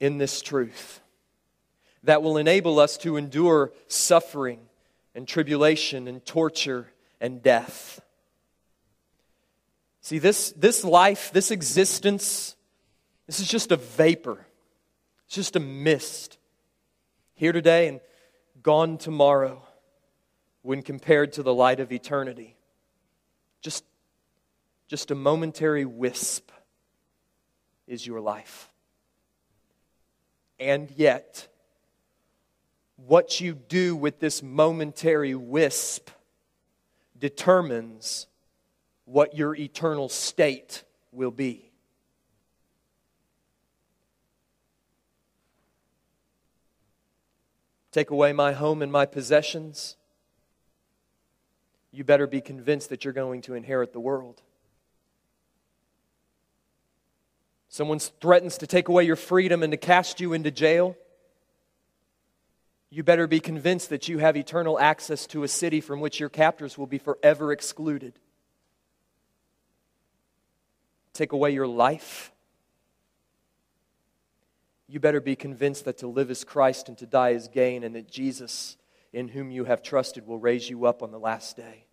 in 0.00 0.18
this 0.18 0.40
truth 0.40 1.01
that 2.04 2.22
will 2.22 2.36
enable 2.36 2.78
us 2.78 2.96
to 2.98 3.16
endure 3.16 3.72
suffering 3.86 4.60
and 5.14 5.26
tribulation 5.26 6.08
and 6.08 6.24
torture 6.24 6.88
and 7.20 7.42
death. 7.42 8.00
See, 10.00 10.18
this, 10.18 10.52
this 10.52 10.84
life, 10.84 11.30
this 11.32 11.50
existence, 11.50 12.56
this 13.26 13.38
is 13.38 13.48
just 13.48 13.70
a 13.70 13.76
vapor. 13.76 14.44
It's 15.26 15.36
just 15.36 15.54
a 15.54 15.60
mist. 15.60 16.38
Here 17.34 17.52
today 17.52 17.88
and 17.88 18.00
gone 18.62 18.98
tomorrow 18.98 19.62
when 20.62 20.82
compared 20.82 21.34
to 21.34 21.42
the 21.42 21.54
light 21.54 21.80
of 21.80 21.92
eternity. 21.92 22.56
Just, 23.60 23.84
just 24.88 25.10
a 25.10 25.14
momentary 25.14 25.84
wisp 25.84 26.50
is 27.86 28.06
your 28.06 28.20
life. 28.20 28.70
And 30.58 30.90
yet, 30.96 31.48
what 33.06 33.40
you 33.40 33.54
do 33.54 33.96
with 33.96 34.20
this 34.20 34.42
momentary 34.42 35.34
wisp 35.34 36.10
determines 37.18 38.26
what 39.04 39.36
your 39.36 39.54
eternal 39.56 40.08
state 40.08 40.84
will 41.10 41.30
be. 41.30 41.70
Take 47.90 48.10
away 48.10 48.32
my 48.32 48.52
home 48.52 48.82
and 48.82 48.90
my 48.90 49.04
possessions, 49.04 49.96
you 51.90 52.04
better 52.04 52.26
be 52.26 52.40
convinced 52.40 52.88
that 52.88 53.04
you're 53.04 53.12
going 53.12 53.42
to 53.42 53.54
inherit 53.54 53.92
the 53.92 54.00
world. 54.00 54.40
Someone 57.68 57.98
threatens 57.98 58.58
to 58.58 58.66
take 58.66 58.88
away 58.88 59.04
your 59.04 59.16
freedom 59.16 59.62
and 59.62 59.72
to 59.72 59.76
cast 59.76 60.20
you 60.20 60.32
into 60.32 60.50
jail 60.50 60.96
you 62.92 63.02
better 63.02 63.26
be 63.26 63.40
convinced 63.40 63.88
that 63.88 64.06
you 64.06 64.18
have 64.18 64.36
eternal 64.36 64.78
access 64.78 65.26
to 65.28 65.44
a 65.44 65.48
city 65.48 65.80
from 65.80 66.00
which 66.00 66.20
your 66.20 66.28
captors 66.28 66.76
will 66.76 66.86
be 66.86 66.98
forever 66.98 67.50
excluded. 67.50 68.18
Take 71.14 71.32
away 71.32 71.52
your 71.52 71.66
life. 71.66 72.32
You 74.88 75.00
better 75.00 75.22
be 75.22 75.36
convinced 75.36 75.86
that 75.86 75.96
to 75.98 76.06
live 76.06 76.30
is 76.30 76.44
Christ 76.44 76.90
and 76.90 76.98
to 76.98 77.06
die 77.06 77.30
is 77.30 77.48
gain, 77.48 77.82
and 77.82 77.94
that 77.94 78.10
Jesus, 78.10 78.76
in 79.10 79.28
whom 79.28 79.50
you 79.50 79.64
have 79.64 79.82
trusted, 79.82 80.26
will 80.26 80.38
raise 80.38 80.68
you 80.68 80.84
up 80.84 81.02
on 81.02 81.12
the 81.12 81.18
last 81.18 81.56
day. 81.56 81.86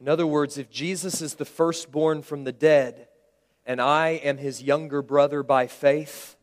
In 0.00 0.08
other 0.08 0.26
words, 0.26 0.56
if 0.56 0.70
Jesus 0.70 1.20
is 1.20 1.34
the 1.34 1.44
firstborn 1.44 2.22
from 2.22 2.44
the 2.44 2.52
dead, 2.52 3.08
and 3.66 3.78
I 3.78 4.08
am 4.08 4.38
his 4.38 4.62
younger 4.62 5.02
brother 5.02 5.42
by 5.42 5.66
faith, 5.66 6.38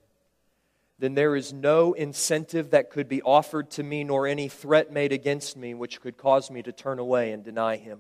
then 0.99 1.13
there 1.13 1.36
is 1.36 1.53
no 1.53 1.93
incentive 1.93 2.71
that 2.71 2.89
could 2.89 3.07
be 3.07 3.21
offered 3.21 3.69
to 3.71 3.83
me, 3.83 4.03
nor 4.03 4.25
any 4.25 4.47
threat 4.47 4.91
made 4.91 5.12
against 5.12 5.55
me, 5.55 5.73
which 5.73 6.01
could 6.01 6.17
cause 6.17 6.49
me 6.49 6.63
to 6.63 6.71
turn 6.71 6.97
away 6.97 7.31
and 7.31 7.43
deny 7.43 7.75
him. 7.75 7.99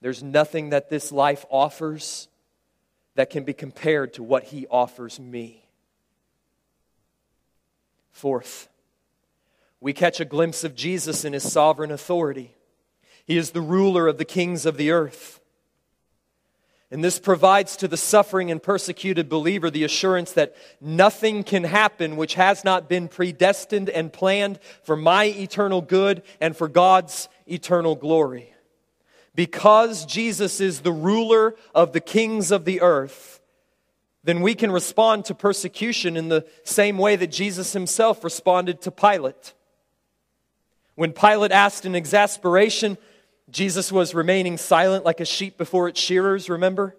There's 0.00 0.22
nothing 0.22 0.70
that 0.70 0.90
this 0.90 1.10
life 1.10 1.44
offers 1.50 2.28
that 3.16 3.30
can 3.30 3.44
be 3.44 3.52
compared 3.52 4.14
to 4.14 4.22
what 4.22 4.44
he 4.44 4.66
offers 4.68 5.18
me. 5.18 5.64
Fourth, 8.12 8.68
we 9.80 9.92
catch 9.92 10.20
a 10.20 10.24
glimpse 10.24 10.64
of 10.64 10.74
Jesus 10.74 11.24
in 11.24 11.32
his 11.32 11.50
sovereign 11.50 11.90
authority. 11.90 12.54
He 13.26 13.36
is 13.36 13.50
the 13.50 13.60
ruler 13.60 14.06
of 14.06 14.18
the 14.18 14.24
kings 14.24 14.66
of 14.66 14.76
the 14.76 14.90
earth. 14.90 15.40
And 16.90 17.02
this 17.02 17.18
provides 17.18 17.76
to 17.78 17.88
the 17.88 17.96
suffering 17.96 18.50
and 18.50 18.62
persecuted 18.62 19.28
believer 19.28 19.70
the 19.70 19.82
assurance 19.82 20.32
that 20.32 20.54
nothing 20.80 21.42
can 21.42 21.64
happen 21.64 22.16
which 22.16 22.34
has 22.34 22.62
not 22.62 22.88
been 22.88 23.08
predestined 23.08 23.90
and 23.90 24.12
planned 24.12 24.60
for 24.84 24.96
my 24.96 25.24
eternal 25.24 25.82
good 25.82 26.22
and 26.40 26.56
for 26.56 26.68
God's 26.68 27.28
eternal 27.46 27.96
glory. 27.96 28.54
Because 29.34 30.06
Jesus 30.06 30.60
is 30.60 30.80
the 30.80 30.92
ruler 30.92 31.56
of 31.74 31.92
the 31.92 32.00
kings 32.00 32.52
of 32.52 32.64
the 32.64 32.80
earth, 32.80 33.40
then 34.22 34.40
we 34.40 34.54
can 34.54 34.70
respond 34.70 35.24
to 35.24 35.34
persecution 35.34 36.16
in 36.16 36.28
the 36.28 36.46
same 36.64 36.98
way 36.98 37.16
that 37.16 37.32
Jesus 37.32 37.72
himself 37.72 38.22
responded 38.22 38.80
to 38.82 38.90
Pilate. 38.90 39.54
When 40.94 41.12
Pilate 41.12 41.52
asked 41.52 41.84
in 41.84 41.94
exasperation, 41.94 42.96
Jesus 43.50 43.92
was 43.92 44.14
remaining 44.14 44.58
silent 44.58 45.04
like 45.04 45.20
a 45.20 45.24
sheep 45.24 45.56
before 45.56 45.88
its 45.88 46.00
shearers, 46.00 46.48
remember? 46.50 46.96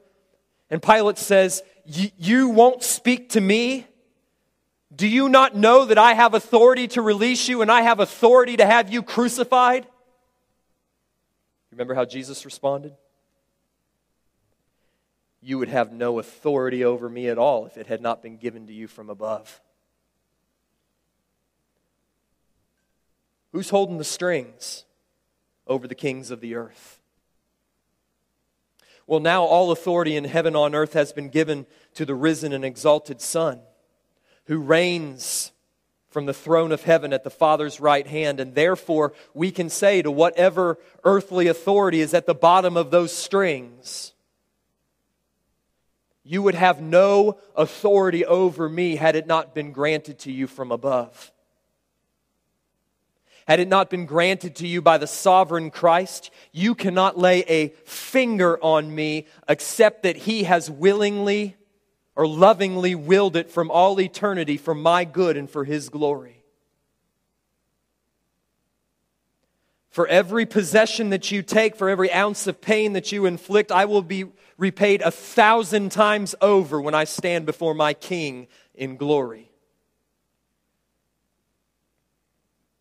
And 0.70 0.82
Pilate 0.82 1.18
says, 1.18 1.62
You 1.86 2.50
won't 2.50 2.84
speak 2.84 3.30
to 3.30 3.42
me? 3.42 3.86
Do 4.96 5.08
you 5.08 5.28
not 5.30 5.56
know 5.56 5.86
that 5.86 5.98
I 5.98 6.14
have 6.14 6.34
authority 6.34 6.88
to 6.90 7.02
release 7.02 7.48
you 7.48 7.62
and 7.62 7.70
I 7.70 7.82
have 7.82 8.00
authority 8.00 8.58
to 8.58 8.66
have 8.66 8.92
you 8.92 9.04
crucified? 9.04 9.86
Remember 11.72 11.94
how 11.94 12.06
Jesus 12.06 12.46
responded? 12.46 12.96
You 15.42 15.60
would 15.60 15.68
have 15.70 15.92
no 15.92 16.20
authority 16.20 16.84
over 16.84 17.08
me 17.10 17.28
at 17.28 17.38
all 17.38 17.66
if 17.66 17.78
it 17.78 17.88
had 17.88 18.02
not 18.02 18.24
been 18.24 18.38
given 18.38 18.68
to 18.68 18.74
you 18.74 18.88
from 18.88 19.10
above. 19.10 19.62
Who's 23.52 23.70
holding 23.70 23.98
the 23.98 24.04
strings? 24.04 24.86
Over 25.68 25.88
the 25.88 25.96
kings 25.96 26.32
of 26.32 26.42
the 26.42 26.56
earth. 26.56 27.00
Well, 29.06 29.20
now 29.22 29.44
all 29.44 29.72
authority 29.72 30.18
in 30.18 30.26
heaven 30.26 30.56
on 30.56 30.76
earth 30.76 30.94
has 30.94 31.14
been 31.14 31.30
given 31.30 31.66
to 31.94 32.06
the 32.06 32.16
risen 32.16 32.52
and 32.52 32.66
exalted 32.66 33.22
Son, 33.22 33.62
who 34.46 34.60
reigns 34.60 35.52
from 36.10 36.26
the 36.26 36.34
throne 36.34 36.72
of 36.72 36.84
heaven 36.84 37.14
at 37.14 37.24
the 37.24 37.30
Father's 37.30 37.80
right 37.80 38.06
hand. 38.06 38.40
And 38.40 38.54
therefore, 38.54 39.14
we 39.34 39.52
can 39.52 39.70
say 39.70 40.02
to 40.02 40.12
whatever 40.12 40.78
earthly 41.04 41.48
authority 41.48 42.02
is 42.02 42.14
at 42.14 42.26
the 42.26 42.36
bottom 42.36 42.76
of 42.76 42.92
those 42.92 43.12
strings, 43.12 44.14
you 46.24 46.42
would 46.42 46.56
have 46.56 46.82
no 46.82 47.40
authority 47.56 48.26
over 48.26 48.68
me 48.68 48.98
had 48.98 49.16
it 49.16 49.28
not 49.28 49.56
been 49.56 49.72
granted 49.72 50.20
to 50.20 50.32
you 50.32 50.48
from 50.48 50.72
above. 50.72 51.32
Had 53.48 53.62
it 53.62 53.70
not 53.70 53.90
been 53.90 54.06
granted 54.06 54.58
to 54.58 54.68
you 54.68 54.82
by 54.82 54.98
the 54.98 55.08
sovereign 55.08 55.72
Christ, 55.72 56.32
you 56.52 56.76
cannot 56.76 57.18
lay 57.18 57.46
a 57.48 57.70
finger 57.86 58.62
on 58.62 58.94
me 58.94 59.26
except 59.48 60.04
that 60.04 60.18
He 60.18 60.44
has 60.44 60.70
willingly 60.70 61.56
or 62.14 62.28
lovingly 62.28 62.94
willed 62.94 63.38
it 63.38 63.50
from 63.50 63.72
all 63.72 64.02
eternity 64.02 64.58
for 64.58 64.76
my 64.76 65.06
good 65.06 65.38
and 65.38 65.50
for 65.50 65.64
His 65.64 65.88
glory. 65.88 66.44
For 69.92 70.08
every 70.08 70.46
possession 70.46 71.12
that 71.12 71.32
you 71.32 71.42
take, 71.42 71.78
for 71.78 71.90
every 71.90 72.12
ounce 72.12 72.48
of 72.48 72.60
pain 72.60 72.94
that 72.94 73.14
you 73.14 73.26
inflict, 73.26 73.72
I 73.72 73.86
will 73.86 74.02
be 74.02 74.26
repaid 74.58 75.02
a 75.02 75.10
thousand 75.10 75.94
times 75.94 76.36
over 76.42 76.82
when 76.82 76.94
I 76.94 77.06
stand 77.06 77.46
before 77.46 77.74
my 77.74 77.94
King 77.94 78.48
in 78.76 78.98
glory. 78.98 79.52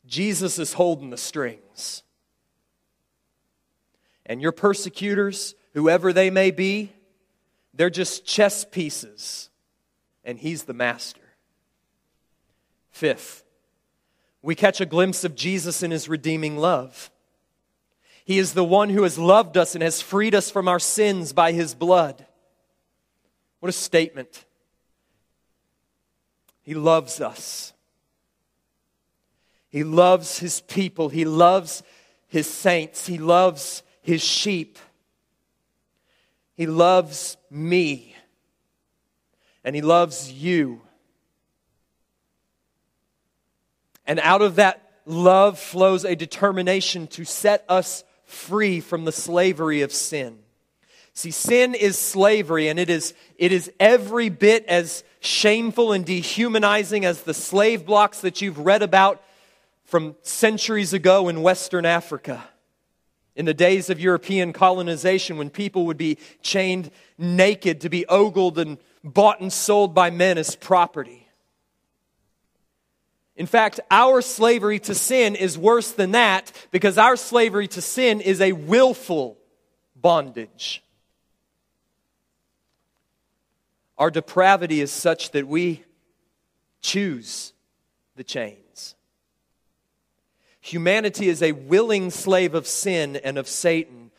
Jesus 0.07 0.59
is 0.59 0.73
holding 0.73 1.11
the 1.11 1.17
strings. 1.17 2.03
And 4.25 4.41
your 4.41 4.53
persecutors, 4.53 5.55
whoever 5.75 6.13
they 6.13 6.31
may 6.31 6.51
be, 6.51 6.93
they're 7.75 7.91
just 7.91 8.25
chess 8.25 8.65
pieces, 8.65 9.51
and 10.25 10.39
He's 10.39 10.65
the 10.65 10.75
master. 10.75 11.21
Fifth, 12.91 13.45
we 14.47 14.55
catch 14.55 14.81
a 14.81 14.87
glimpse 14.87 15.25
of 15.25 15.35
Jesus 15.35 15.83
in 15.83 15.91
his 15.91 16.09
redeeming 16.09 16.57
love. 16.57 17.11
He 18.25 18.39
is 18.39 18.55
the 18.55 18.65
one 18.65 18.91
who 18.91 19.03
has 19.03 19.19
loved 19.19 19.57
us 19.57 19.75
and 19.75 19.83
has 19.83 20.01
freed 20.01 20.35
us 20.35 20.51
from 20.51 20.69
our 20.69 20.79
sins 20.79 21.33
by 21.33 21.53
his 21.53 21.75
blood. 21.75 22.25
What 23.61 23.69
a 23.69 23.73
statement. 23.73 24.45
He 26.63 26.75
loves 26.75 27.21
us. 27.21 27.73
He 29.71 29.85
loves 29.85 30.39
his 30.39 30.61
people. 30.61 31.09
He 31.09 31.25
loves 31.25 31.83
his 32.29 32.47
saints. 32.47 33.07
He 33.07 33.19
loves 33.19 33.83
his 34.01 34.23
sheep. 34.23 34.79
He 36.55 36.67
loves 36.67 37.37
me. 37.51 38.15
And 39.65 39.75
he 39.75 39.83
loves 39.83 40.33
you. 40.33 40.81
And 44.07 44.21
out 44.21 44.43
of 44.43 44.57
that 44.57 44.83
love 45.05 45.59
flows 45.59 46.05
a 46.05 46.15
determination 46.15 47.07
to 47.09 47.25
set 47.25 47.65
us 47.69 48.05
free 48.25 48.81
from 48.81 49.05
the 49.05 49.13
slavery 49.13 49.83
of 49.83 49.93
sin. 49.93 50.39
See, 51.15 51.31
sin 51.31 51.75
is 51.75 51.99
slavery, 51.99 52.69
and 52.69 52.79
it 52.79 52.91
is, 52.91 53.15
it 53.39 53.51
is 53.51 53.73
every 53.81 54.29
bit 54.29 54.67
as 54.67 55.03
shameful 55.21 55.93
and 55.93 56.05
dehumanizing 56.05 57.05
as 57.05 57.23
the 57.23 57.33
slave 57.33 57.87
blocks 57.87 58.21
that 58.21 58.43
you've 58.43 58.59
read 58.59 58.83
about 58.83 59.23
from 59.87 60.17
centuries 60.23 60.93
ago 60.93 61.29
in 61.29 61.43
Western 61.43 61.87
Africa. 61.87 62.45
In 63.35 63.45
the 63.45 63.55
days 63.55 63.89
of 63.89 64.01
European 64.01 64.53
colonization, 64.53 65.37
when 65.37 65.51
people 65.51 65.87
would 65.87 65.97
be 65.97 66.19
chained 66.43 66.91
naked 67.17 67.81
to 67.83 67.89
be 67.89 68.05
ogled 68.07 68.59
and 68.59 68.79
bought 69.05 69.41
and 69.41 69.53
sold 69.53 69.95
by 69.95 70.11
men 70.11 70.39
as 70.39 70.57
property. 70.57 71.29
In 73.37 73.47
fact, 73.47 73.79
our 73.91 74.23
slavery 74.23 74.79
to 74.81 74.95
sin 74.95 75.37
is 75.37 75.59
worse 75.59 75.93
than 75.93 76.13
that 76.13 76.51
because 76.71 76.99
our 76.99 77.17
slavery 77.17 77.69
to 77.69 77.83
sin 77.83 78.21
is 78.21 78.41
a 78.41 78.53
willful 78.53 79.37
bondage. 79.95 80.83
Our 83.99 84.11
depravity 84.11 84.81
is 84.81 84.91
such 84.91 85.31
that 85.33 85.47
we 85.47 85.85
choose 86.81 87.53
the 88.17 88.25
chains. 88.25 88.66
Humanity 90.67 91.29
is 91.29 91.45
a 91.45 91.53
willing 91.53 92.11
slave 92.11 92.53
of 92.53 92.67
sin 92.67 93.15
and 93.15 93.39
of 93.39 93.47
Satan, 93.47 94.11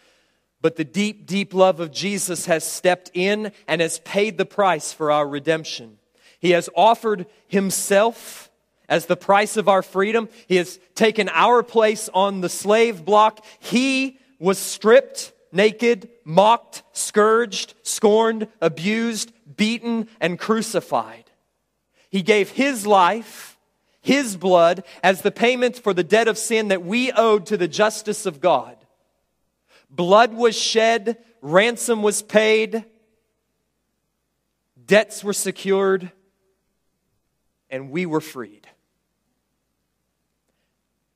but 0.61 0.77
the 0.77 0.85
deep, 0.85 1.25
deep 1.25 1.53
love 1.53 1.81
of 1.81 1.91
Jesus 1.91 2.45
has 2.45 2.63
stepped 2.63 3.11
in 3.13 3.51
and 3.67 3.81
has 3.81 3.99
paid 3.99 4.37
the 4.37 4.45
price 4.45 4.93
for 4.93 5.11
our 5.11 5.27
redemption. 5.27 5.97
He 6.39 6.51
has 6.51 6.69
offered 6.73 7.25
himself 7.49 8.49
as 8.87 9.07
the 9.07 9.17
price 9.17 9.57
of 9.57 9.67
our 9.67 9.81
freedom. 9.81 10.29
He 10.47 10.55
has 10.55 10.79
taken 10.95 11.27
our 11.33 11.63
place 11.63 12.09
on 12.13 12.39
the 12.39 12.47
slave 12.47 13.03
block. 13.03 13.43
He 13.59 14.17
was 14.39 14.57
stripped, 14.57 15.33
naked, 15.51 16.09
mocked, 16.23 16.81
scourged, 16.93 17.73
scorned, 17.83 18.47
abused, 18.61 19.33
beaten, 19.57 20.07
and 20.21 20.39
crucified. 20.39 21.25
He 22.09 22.21
gave 22.21 22.51
his 22.51 22.87
life, 22.87 23.56
his 24.07 24.37
blood, 24.37 24.85
as 25.03 25.21
the 25.21 25.31
payment 25.31 25.77
for 25.77 25.93
the 25.93 26.03
debt 26.03 26.29
of 26.29 26.37
sin 26.37 26.69
that 26.69 26.83
we 26.83 27.11
owed 27.11 27.45
to 27.47 27.57
the 27.57 27.67
justice 27.67 28.25
of 28.25 28.39
God. 28.39 28.77
Blood 29.89 30.33
was 30.33 30.57
shed, 30.57 31.17
ransom 31.41 32.01
was 32.01 32.21
paid, 32.21 32.85
debts 34.85 35.25
were 35.25 35.33
secured, 35.33 36.09
and 37.69 37.91
we 37.91 38.05
were 38.05 38.21
freed 38.21 38.65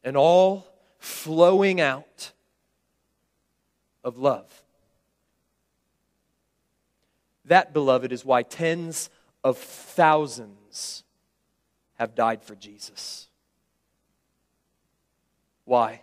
and 0.04 0.18
all 0.18 0.68
flowing 1.00 1.80
out 1.80 2.32
of 4.04 4.18
love. 4.18 4.64
That, 7.46 7.74
beloved, 7.74 8.12
is 8.12 8.26
why 8.26 8.44
tens 8.44 9.10
of 9.44 9.58
thousands 9.58 11.01
have 12.02 12.16
died 12.16 12.42
for 12.42 12.56
Jesus. 12.56 13.28
Why? 15.66 16.02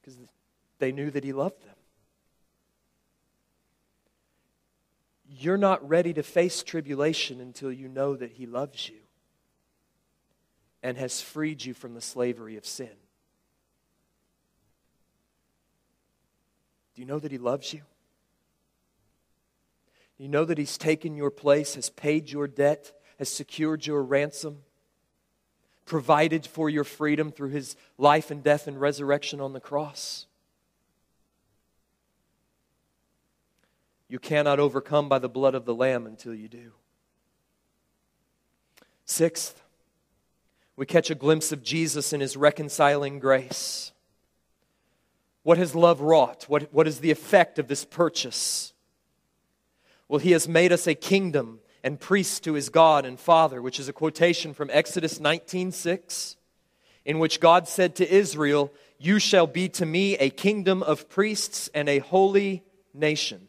Because 0.00 0.16
they 0.78 0.92
knew 0.92 1.10
that 1.10 1.24
He 1.24 1.32
loved 1.32 1.60
them. 1.64 1.74
You're 5.28 5.56
not 5.56 5.88
ready 5.88 6.12
to 6.12 6.22
face 6.22 6.62
tribulation 6.62 7.40
until 7.40 7.72
you 7.72 7.88
know 7.88 8.14
that 8.14 8.30
He 8.30 8.46
loves 8.46 8.88
you 8.88 9.00
and 10.80 10.96
has 10.96 11.20
freed 11.20 11.64
you 11.64 11.74
from 11.74 11.94
the 11.94 12.00
slavery 12.00 12.56
of 12.56 12.64
sin. 12.64 12.94
Do 16.94 17.02
you 17.02 17.06
know 17.08 17.18
that 17.18 17.32
He 17.32 17.38
loves 17.38 17.74
you? 17.74 17.82
You 20.22 20.28
know 20.28 20.44
that 20.44 20.56
He's 20.56 20.78
taken 20.78 21.16
your 21.16 21.32
place, 21.32 21.74
has 21.74 21.90
paid 21.90 22.30
your 22.30 22.46
debt, 22.46 22.92
has 23.18 23.28
secured 23.28 23.88
your 23.88 24.04
ransom, 24.04 24.58
provided 25.84 26.46
for 26.46 26.70
your 26.70 26.84
freedom 26.84 27.32
through 27.32 27.48
His 27.48 27.74
life 27.98 28.30
and 28.30 28.40
death 28.40 28.68
and 28.68 28.80
resurrection 28.80 29.40
on 29.40 29.52
the 29.52 29.58
cross? 29.58 30.26
You 34.08 34.20
cannot 34.20 34.60
overcome 34.60 35.08
by 35.08 35.18
the 35.18 35.28
blood 35.28 35.56
of 35.56 35.64
the 35.64 35.74
Lamb 35.74 36.06
until 36.06 36.36
you 36.36 36.46
do. 36.46 36.70
Sixth, 39.04 39.60
we 40.76 40.86
catch 40.86 41.10
a 41.10 41.16
glimpse 41.16 41.50
of 41.50 41.64
Jesus 41.64 42.12
in 42.12 42.20
his 42.20 42.36
reconciling 42.36 43.18
grace. 43.18 43.90
What 45.42 45.58
has 45.58 45.74
love 45.74 46.00
wrought? 46.00 46.44
What, 46.46 46.72
what 46.72 46.86
is 46.86 47.00
the 47.00 47.10
effect 47.10 47.58
of 47.58 47.66
this 47.66 47.84
purchase? 47.84 48.72
Well, 50.12 50.18
he 50.18 50.32
has 50.32 50.46
made 50.46 50.72
us 50.72 50.86
a 50.86 50.94
kingdom 50.94 51.60
and 51.82 51.98
priests 51.98 52.38
to 52.40 52.52
his 52.52 52.68
God 52.68 53.06
and 53.06 53.18
Father, 53.18 53.62
which 53.62 53.80
is 53.80 53.88
a 53.88 53.94
quotation 53.94 54.52
from 54.52 54.68
Exodus 54.70 55.18
19:6, 55.18 56.36
in 57.06 57.18
which 57.18 57.40
God 57.40 57.66
said 57.66 57.96
to 57.96 58.14
Israel, 58.14 58.70
"You 58.98 59.18
shall 59.18 59.46
be 59.46 59.70
to 59.70 59.86
me 59.86 60.18
a 60.18 60.28
kingdom 60.28 60.82
of 60.82 61.08
priests 61.08 61.70
and 61.72 61.88
a 61.88 62.00
holy 62.00 62.62
nation." 62.92 63.48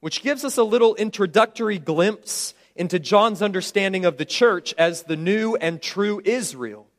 Which 0.00 0.24
gives 0.24 0.44
us 0.44 0.56
a 0.56 0.64
little 0.64 0.96
introductory 0.96 1.78
glimpse 1.78 2.52
into 2.74 2.98
John's 2.98 3.40
understanding 3.40 4.04
of 4.04 4.16
the 4.16 4.24
church 4.24 4.74
as 4.76 5.04
the 5.04 5.16
new 5.16 5.54
and 5.54 5.80
true 5.80 6.20
Israel. 6.24 6.89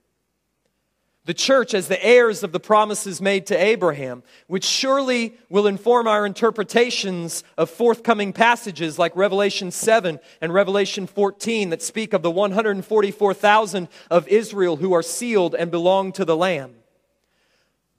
The 1.25 1.33
church 1.35 1.75
as 1.75 1.87
the 1.87 2.03
heirs 2.03 2.41
of 2.41 2.51
the 2.51 2.59
promises 2.59 3.21
made 3.21 3.45
to 3.47 3.55
Abraham, 3.55 4.23
which 4.47 4.63
surely 4.63 5.35
will 5.49 5.67
inform 5.67 6.07
our 6.07 6.25
interpretations 6.25 7.43
of 7.59 7.69
forthcoming 7.69 8.33
passages 8.33 8.97
like 8.97 9.15
Revelation 9.15 9.69
7 9.69 10.19
and 10.41 10.53
Revelation 10.53 11.05
14 11.05 11.69
that 11.69 11.83
speak 11.83 12.13
of 12.13 12.23
the 12.23 12.31
144,000 12.31 13.87
of 14.09 14.27
Israel 14.29 14.77
who 14.77 14.93
are 14.93 15.03
sealed 15.03 15.53
and 15.53 15.69
belong 15.69 16.11
to 16.13 16.25
the 16.25 16.35
Lamb. 16.35 16.73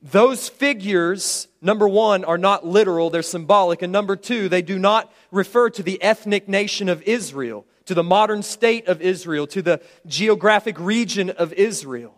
Those 0.02 0.48
figures, 0.48 1.46
number 1.60 1.86
one, 1.86 2.24
are 2.24 2.38
not 2.38 2.66
literal, 2.66 3.08
they're 3.08 3.22
symbolic. 3.22 3.82
And 3.82 3.92
number 3.92 4.16
two, 4.16 4.48
they 4.48 4.62
do 4.62 4.80
not 4.80 5.12
refer 5.30 5.70
to 5.70 5.82
the 5.84 6.02
ethnic 6.02 6.48
nation 6.48 6.88
of 6.88 7.00
Israel, 7.02 7.66
to 7.84 7.94
the 7.94 8.02
modern 8.02 8.42
state 8.42 8.88
of 8.88 9.00
Israel, 9.00 9.46
to 9.46 9.62
the 9.62 9.80
geographic 10.06 10.80
region 10.80 11.30
of 11.30 11.52
Israel. 11.52 12.16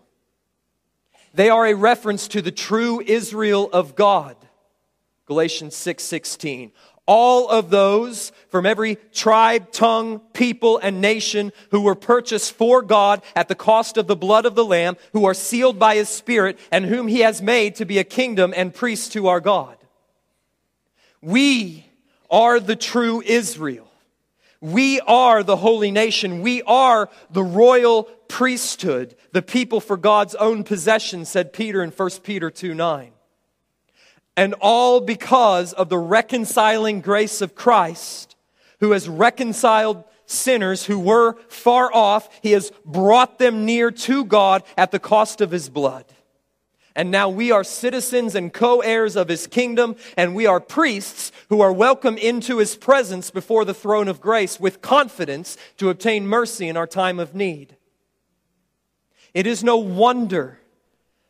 They 1.34 1.50
are 1.50 1.66
a 1.66 1.74
reference 1.74 2.28
to 2.28 2.40
the 2.40 2.52
true 2.52 3.00
Israel 3.00 3.68
of 3.72 3.96
God. 3.96 4.36
Galatians 5.26 5.74
6:16 5.74 6.72
all 7.06 7.48
of 7.50 7.68
those 7.68 8.32
from 8.48 8.64
every 8.64 8.96
tribe, 9.12 9.70
tongue, 9.72 10.20
people, 10.32 10.78
and 10.78 11.00
nation 11.00 11.52
who 11.70 11.82
were 11.82 11.94
purchased 11.94 12.52
for 12.52 12.80
God 12.80 13.22
at 13.36 13.48
the 13.48 13.54
cost 13.54 13.98
of 13.98 14.06
the 14.06 14.16
blood 14.16 14.46
of 14.46 14.54
the 14.54 14.64
Lamb, 14.64 14.96
who 15.12 15.26
are 15.26 15.34
sealed 15.34 15.78
by 15.78 15.96
His 15.96 16.08
Spirit, 16.08 16.58
and 16.70 16.86
whom 16.86 17.08
He 17.08 17.20
has 17.20 17.42
made 17.42 17.74
to 17.76 17.84
be 17.84 17.98
a 17.98 18.04
kingdom 18.04 18.54
and 18.56 18.74
priests 18.74 19.10
to 19.10 19.26
our 19.26 19.40
God. 19.40 19.76
We 21.20 21.86
are 22.30 22.58
the 22.58 22.76
true 22.76 23.22
Israel. 23.22 23.90
We 24.64 24.98
are 25.00 25.42
the 25.42 25.56
holy 25.56 25.90
nation. 25.90 26.40
We 26.40 26.62
are 26.62 27.10
the 27.30 27.42
royal 27.42 28.04
priesthood, 28.28 29.14
the 29.32 29.42
people 29.42 29.78
for 29.78 29.98
God's 29.98 30.34
own 30.36 30.64
possession, 30.64 31.26
said 31.26 31.52
Peter 31.52 31.82
in 31.82 31.90
1 31.90 32.10
Peter 32.22 32.50
2 32.50 32.72
9. 32.72 33.12
And 34.38 34.54
all 34.62 35.02
because 35.02 35.74
of 35.74 35.90
the 35.90 35.98
reconciling 35.98 37.02
grace 37.02 37.42
of 37.42 37.54
Christ, 37.54 38.36
who 38.80 38.92
has 38.92 39.06
reconciled 39.06 40.02
sinners 40.24 40.86
who 40.86 40.98
were 40.98 41.36
far 41.48 41.94
off. 41.94 42.30
He 42.40 42.52
has 42.52 42.72
brought 42.86 43.38
them 43.38 43.66
near 43.66 43.90
to 43.90 44.24
God 44.24 44.62
at 44.78 44.92
the 44.92 44.98
cost 44.98 45.42
of 45.42 45.50
his 45.50 45.68
blood. 45.68 46.06
And 46.96 47.10
now 47.10 47.28
we 47.28 47.50
are 47.50 47.64
citizens 47.64 48.34
and 48.34 48.52
co 48.52 48.80
heirs 48.80 49.16
of 49.16 49.28
his 49.28 49.46
kingdom, 49.46 49.96
and 50.16 50.34
we 50.34 50.46
are 50.46 50.60
priests 50.60 51.32
who 51.48 51.60
are 51.60 51.72
welcome 51.72 52.16
into 52.16 52.58
his 52.58 52.76
presence 52.76 53.30
before 53.30 53.64
the 53.64 53.74
throne 53.74 54.06
of 54.06 54.20
grace 54.20 54.60
with 54.60 54.80
confidence 54.80 55.56
to 55.78 55.90
obtain 55.90 56.26
mercy 56.26 56.68
in 56.68 56.76
our 56.76 56.86
time 56.86 57.18
of 57.18 57.34
need. 57.34 57.76
It 59.32 59.46
is 59.46 59.64
no 59.64 59.76
wonder 59.76 60.60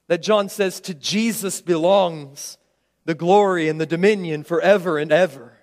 that 0.09 0.23
John 0.23 0.51
says, 0.51 0.81
To 0.81 0.93
Jesus 0.95 1.63
belongs 1.63 2.59
the 3.07 3.15
glory 3.15 3.69
and 3.69 3.81
the 3.81 3.87
dominion 3.87 4.45
forever 4.45 4.99
and 4.99 5.11
ever. 5.11 5.59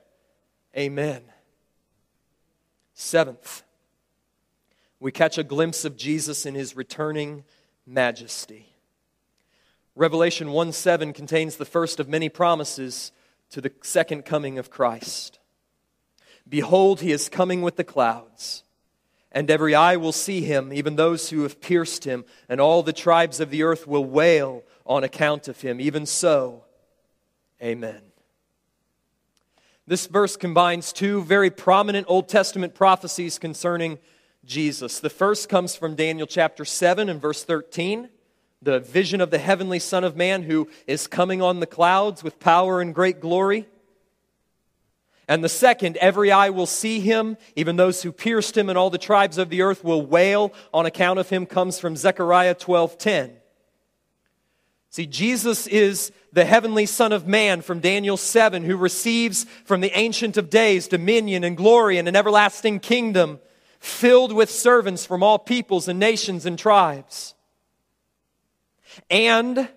Amen. 0.76 1.22
Seventh, 2.96 3.62
we 5.00 5.12
catch 5.12 5.38
a 5.38 5.44
glimpse 5.44 5.86
of 5.86 5.98
Jesus 5.98 6.46
in 6.48 6.56
his 6.56 6.76
returning 6.76 7.44
majesty. 7.86 8.71
Revelation 9.96 10.52
1 10.52 10.72
7 10.72 11.14
contains 11.14 11.58
the 11.58 11.66
first 11.66 12.00
of 12.00 12.08
many 12.08 12.30
promises 12.30 13.12
to 13.50 13.62
the 13.62 13.72
second 13.82 14.26
coming 14.26 14.58
of 14.58 14.70
Christ. 14.70 15.40
Behold, 16.48 17.02
he 17.02 17.12
is 17.12 17.30
coming 17.30 17.62
with 17.62 17.76
the 17.76 17.84
clouds, 17.84 18.64
and 19.32 19.50
every 19.52 19.76
eye 19.76 19.98
will 19.98 20.12
see 20.12 20.42
him, 20.42 20.74
even 20.74 20.96
those 20.96 21.30
who 21.30 21.44
have 21.44 21.62
pierced 21.62 22.06
him, 22.06 22.26
and 22.50 22.60
all 22.60 22.84
the 22.84 22.94
tribes 22.94 23.40
of 23.40 23.50
the 23.50 23.64
earth 23.64 23.88
will 23.88 24.06
wail 24.06 24.64
on 24.86 25.04
account 25.04 25.48
of 25.48 25.62
him. 25.62 25.80
Even 25.80 26.06
so, 26.06 26.64
amen. 27.62 28.02
This 29.88 30.08
verse 30.08 30.38
combines 30.38 30.94
two 30.94 31.24
very 31.24 31.50
prominent 31.50 32.08
Old 32.10 32.30
Testament 32.30 32.74
prophecies 32.74 33.38
concerning 33.38 34.00
Jesus. 34.46 35.00
The 35.00 35.10
first 35.10 35.50
comes 35.50 35.76
from 35.76 35.96
Daniel 35.96 36.28
chapter 36.28 36.66
7 36.66 37.10
and 37.10 37.22
verse 37.22 37.44
13, 37.44 38.10
the 38.62 38.80
vision 38.80 39.22
of 39.22 39.32
the 39.32 39.40
heavenly 39.40 39.80
Son 39.80 40.04
of 40.04 40.16
Man 40.16 40.44
who 40.44 40.70
is 40.86 41.08
coming 41.08 41.42
on 41.42 41.60
the 41.60 41.66
clouds 41.66 42.24
with 42.24 42.40
power 42.40 42.80
and 42.80 42.94
great 42.94 43.20
glory. 43.20 43.68
And 45.28 45.44
the 45.44 45.50
second, 45.50 45.98
every 45.98 46.32
eye 46.32 46.50
will 46.50 46.66
see 46.66 47.00
him, 47.00 47.38
even 47.56 47.76
those 47.76 48.04
who 48.04 48.12
pierced 48.12 48.58
him, 48.58 48.70
and 48.70 48.78
all 48.78 48.90
the 48.90 48.98
tribes 48.98 49.38
of 49.38 49.50
the 49.50 49.62
earth 49.62 49.84
will 49.84 50.06
wail 50.06 50.54
on 50.74 50.86
account 50.86 51.20
of 51.20 51.30
him, 51.30 51.46
comes 51.46 51.80
from 51.80 51.96
Zechariah 51.96 52.56
12:10. 52.56 53.38
See, 54.90 55.06
Jesus 55.06 55.68
is 55.68 56.12
the 56.34 56.44
heavenly 56.44 56.86
Son 56.86 57.14
of 57.14 57.26
Man 57.26 57.62
from 57.62 57.80
Daniel 57.80 58.18
7, 58.18 58.64
who 58.64 58.76
receives 58.76 59.46
from 59.64 59.80
the 59.80 59.98
Ancient 59.98 60.36
of 60.36 60.50
Days 60.50 60.90
dominion 60.90 61.46
and 61.46 61.56
glory 61.56 61.98
and 61.98 62.10
an 62.10 62.16
everlasting 62.16 62.82
kingdom 62.82 63.40
filled 63.80 64.34
with 64.34 64.52
servants 64.52 65.06
from 65.06 65.24
all 65.24 65.40
peoples 65.40 65.88
and 65.88 65.98
nations 65.98 66.46
and 66.46 66.60
tribes. 66.60 67.36
And 69.10 69.70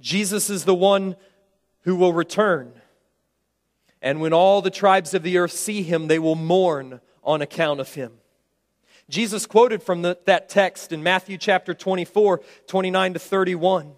Jesus 0.00 0.50
is 0.50 0.64
the 0.64 0.74
one 0.74 1.16
who 1.82 1.96
will 1.96 2.12
return. 2.12 2.72
And 4.00 4.20
when 4.20 4.32
all 4.32 4.62
the 4.62 4.70
tribes 4.70 5.14
of 5.14 5.22
the 5.22 5.38
earth 5.38 5.52
see 5.52 5.82
him, 5.82 6.06
they 6.06 6.18
will 6.18 6.34
mourn 6.34 7.00
on 7.24 7.42
account 7.42 7.80
of 7.80 7.94
him. 7.94 8.12
Jesus 9.08 9.46
quoted 9.46 9.82
from 9.82 10.02
the, 10.02 10.18
that 10.26 10.48
text 10.48 10.92
in 10.92 11.02
Matthew 11.02 11.38
chapter 11.38 11.74
24, 11.74 12.42
29 12.66 13.12
to 13.14 13.18
31, 13.18 13.92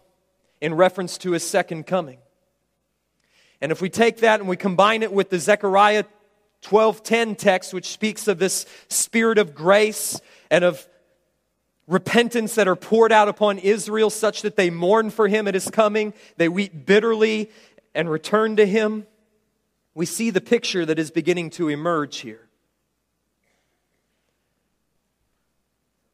in 0.60 0.74
reference 0.74 1.18
to 1.18 1.32
his 1.32 1.46
second 1.46 1.86
coming. 1.86 2.18
And 3.60 3.72
if 3.72 3.82
we 3.82 3.90
take 3.90 4.18
that 4.18 4.40
and 4.40 4.48
we 4.48 4.56
combine 4.56 5.02
it 5.02 5.12
with 5.12 5.30
the 5.30 5.38
Zechariah 5.38 6.04
12:10 6.62 7.36
text 7.36 7.74
which 7.74 7.86
speaks 7.86 8.28
of 8.28 8.38
this 8.38 8.66
spirit 8.88 9.38
of 9.38 9.54
grace 9.54 10.20
and 10.50 10.62
of 10.64 10.86
repentance 11.90 12.54
that 12.54 12.68
are 12.68 12.76
poured 12.76 13.10
out 13.10 13.28
upon 13.28 13.58
Israel 13.58 14.10
such 14.10 14.42
that 14.42 14.56
they 14.56 14.70
mourn 14.70 15.10
for 15.10 15.26
him 15.26 15.48
at 15.48 15.54
his 15.54 15.68
coming, 15.68 16.14
they 16.36 16.48
weep 16.48 16.86
bitterly 16.86 17.50
and 17.94 18.08
return 18.08 18.54
to 18.56 18.64
him, 18.64 19.06
we 19.92 20.06
see 20.06 20.30
the 20.30 20.40
picture 20.40 20.86
that 20.86 21.00
is 21.00 21.10
beginning 21.10 21.50
to 21.50 21.68
emerge 21.68 22.18
here. 22.18 22.46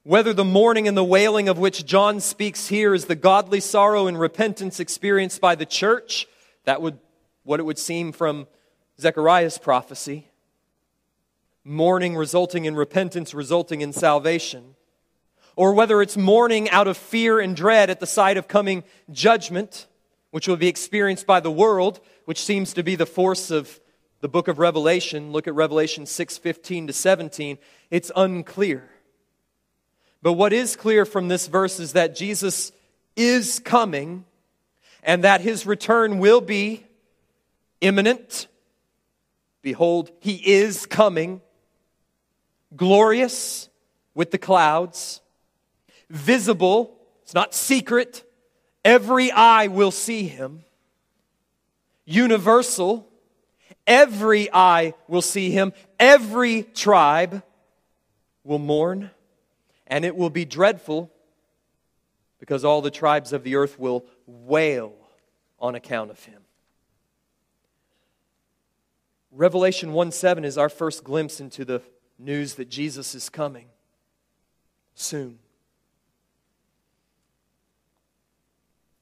Whether 0.03 0.33
the 0.33 0.45
mourning 0.45 0.89
and 0.89 0.97
the 0.97 1.05
wailing 1.05 1.49
of 1.49 1.59
which 1.59 1.85
John 1.85 2.21
speaks 2.21 2.69
here 2.69 2.95
is 2.95 3.05
the 3.05 3.15
godly 3.15 3.61
sorrow 3.61 4.07
and 4.07 4.19
repentance 4.19 4.81
experienced 4.81 5.41
by 5.41 5.57
the 5.57 5.67
church, 5.67 6.27
that 6.65 6.81
would 6.81 6.99
what 7.43 7.61
it 7.61 7.65
would 7.65 7.79
seem 7.79 8.13
from 8.13 8.47
Zechariah's 8.99 9.59
prophecy. 9.59 10.29
Mourning 11.65 12.17
resulting 12.17 12.65
in 12.65 12.77
repentance, 12.77 13.35
resulting 13.35 13.83
in 13.83 13.93
salvation. 13.93 14.76
Or 15.57 15.73
whether 15.73 16.03
it's 16.03 16.17
mourning 16.17 16.71
out 16.71 16.87
of 16.87 16.97
fear 16.97 17.41
and 17.41 17.57
dread 17.57 17.91
at 17.91 17.99
the 17.99 18.07
sight 18.07 18.37
of 18.37 18.47
coming 18.47 18.85
judgment, 19.11 19.87
which 20.31 20.47
will 20.47 20.57
be 20.57 20.69
experienced 20.69 21.27
by 21.27 21.41
the 21.41 21.51
world, 21.51 21.99
which 22.27 22.43
seems 22.43 22.75
to 22.75 22.83
be 22.83 22.95
the 22.95 23.07
force 23.07 23.51
of 23.51 23.81
the 24.21 24.29
book 24.29 24.49
of 24.49 24.59
Revelation. 24.59 25.33
Look 25.33 25.49
at 25.49 25.55
Revelation 25.55 26.05
6:15 26.05 26.89
to 26.89 26.93
17. 26.93 27.59
It's 27.91 28.13
unclear. 28.15 28.91
But 30.23 30.35
what 30.35 30.53
is 30.53 30.77
clear 30.77 31.05
from 31.05 31.29
this 31.29 31.47
verse 31.47 31.81
is 31.81 31.93
that 31.93 32.15
Jesus 32.15 32.73
is 33.15 33.59
coming 33.61 34.25
and 35.03 35.25
that 35.25 35.41
his 35.41 35.65
return 35.67 36.19
will 36.19 36.41
be 36.41 36.85
imminent. 37.81 38.49
Behold, 39.63 40.11
he 40.21 40.35
is 40.35 40.85
coming, 40.85 41.41
glorious 42.75 43.69
with 44.15 44.33
the 44.33 44.39
clouds, 44.39 45.21
visible, 46.11 46.97
it's 47.23 47.35
not 47.35 47.55
secret. 47.55 48.25
Every 48.85 49.33
eye 49.33 49.67
will 49.67 49.91
see 49.91 50.29
him. 50.29 50.65
Universal, 52.05 53.09
every 53.87 54.53
eye 54.53 54.95
will 55.09 55.23
see 55.23 55.51
him. 55.51 55.73
Every 55.99 56.63
tribe 56.63 57.43
will 58.45 58.61
mourn 58.61 59.11
and 59.87 60.05
it 60.05 60.17
will 60.17 60.31
be 60.31 60.45
dreadful 60.45 61.11
because 62.39 62.65
all 62.65 62.81
the 62.81 62.91
tribes 62.91 63.33
of 63.33 63.43
the 63.43 63.57
earth 63.57 63.79
will 63.79 64.05
wail 64.27 64.93
on 65.59 65.75
account 65.75 66.11
of 66.11 66.25
him. 66.25 66.43
Revelation 69.33 69.93
1 69.93 70.13
7 70.13 70.45
is 70.45 70.57
our 70.57 70.69
first 70.69 71.05
glimpse 71.05 71.41
into 71.41 71.65
the 71.65 71.83
news 72.19 72.55
that 72.55 72.69
Jesus 72.69 73.15
is 73.15 73.29
coming 73.29 73.67
soon. 74.95 75.39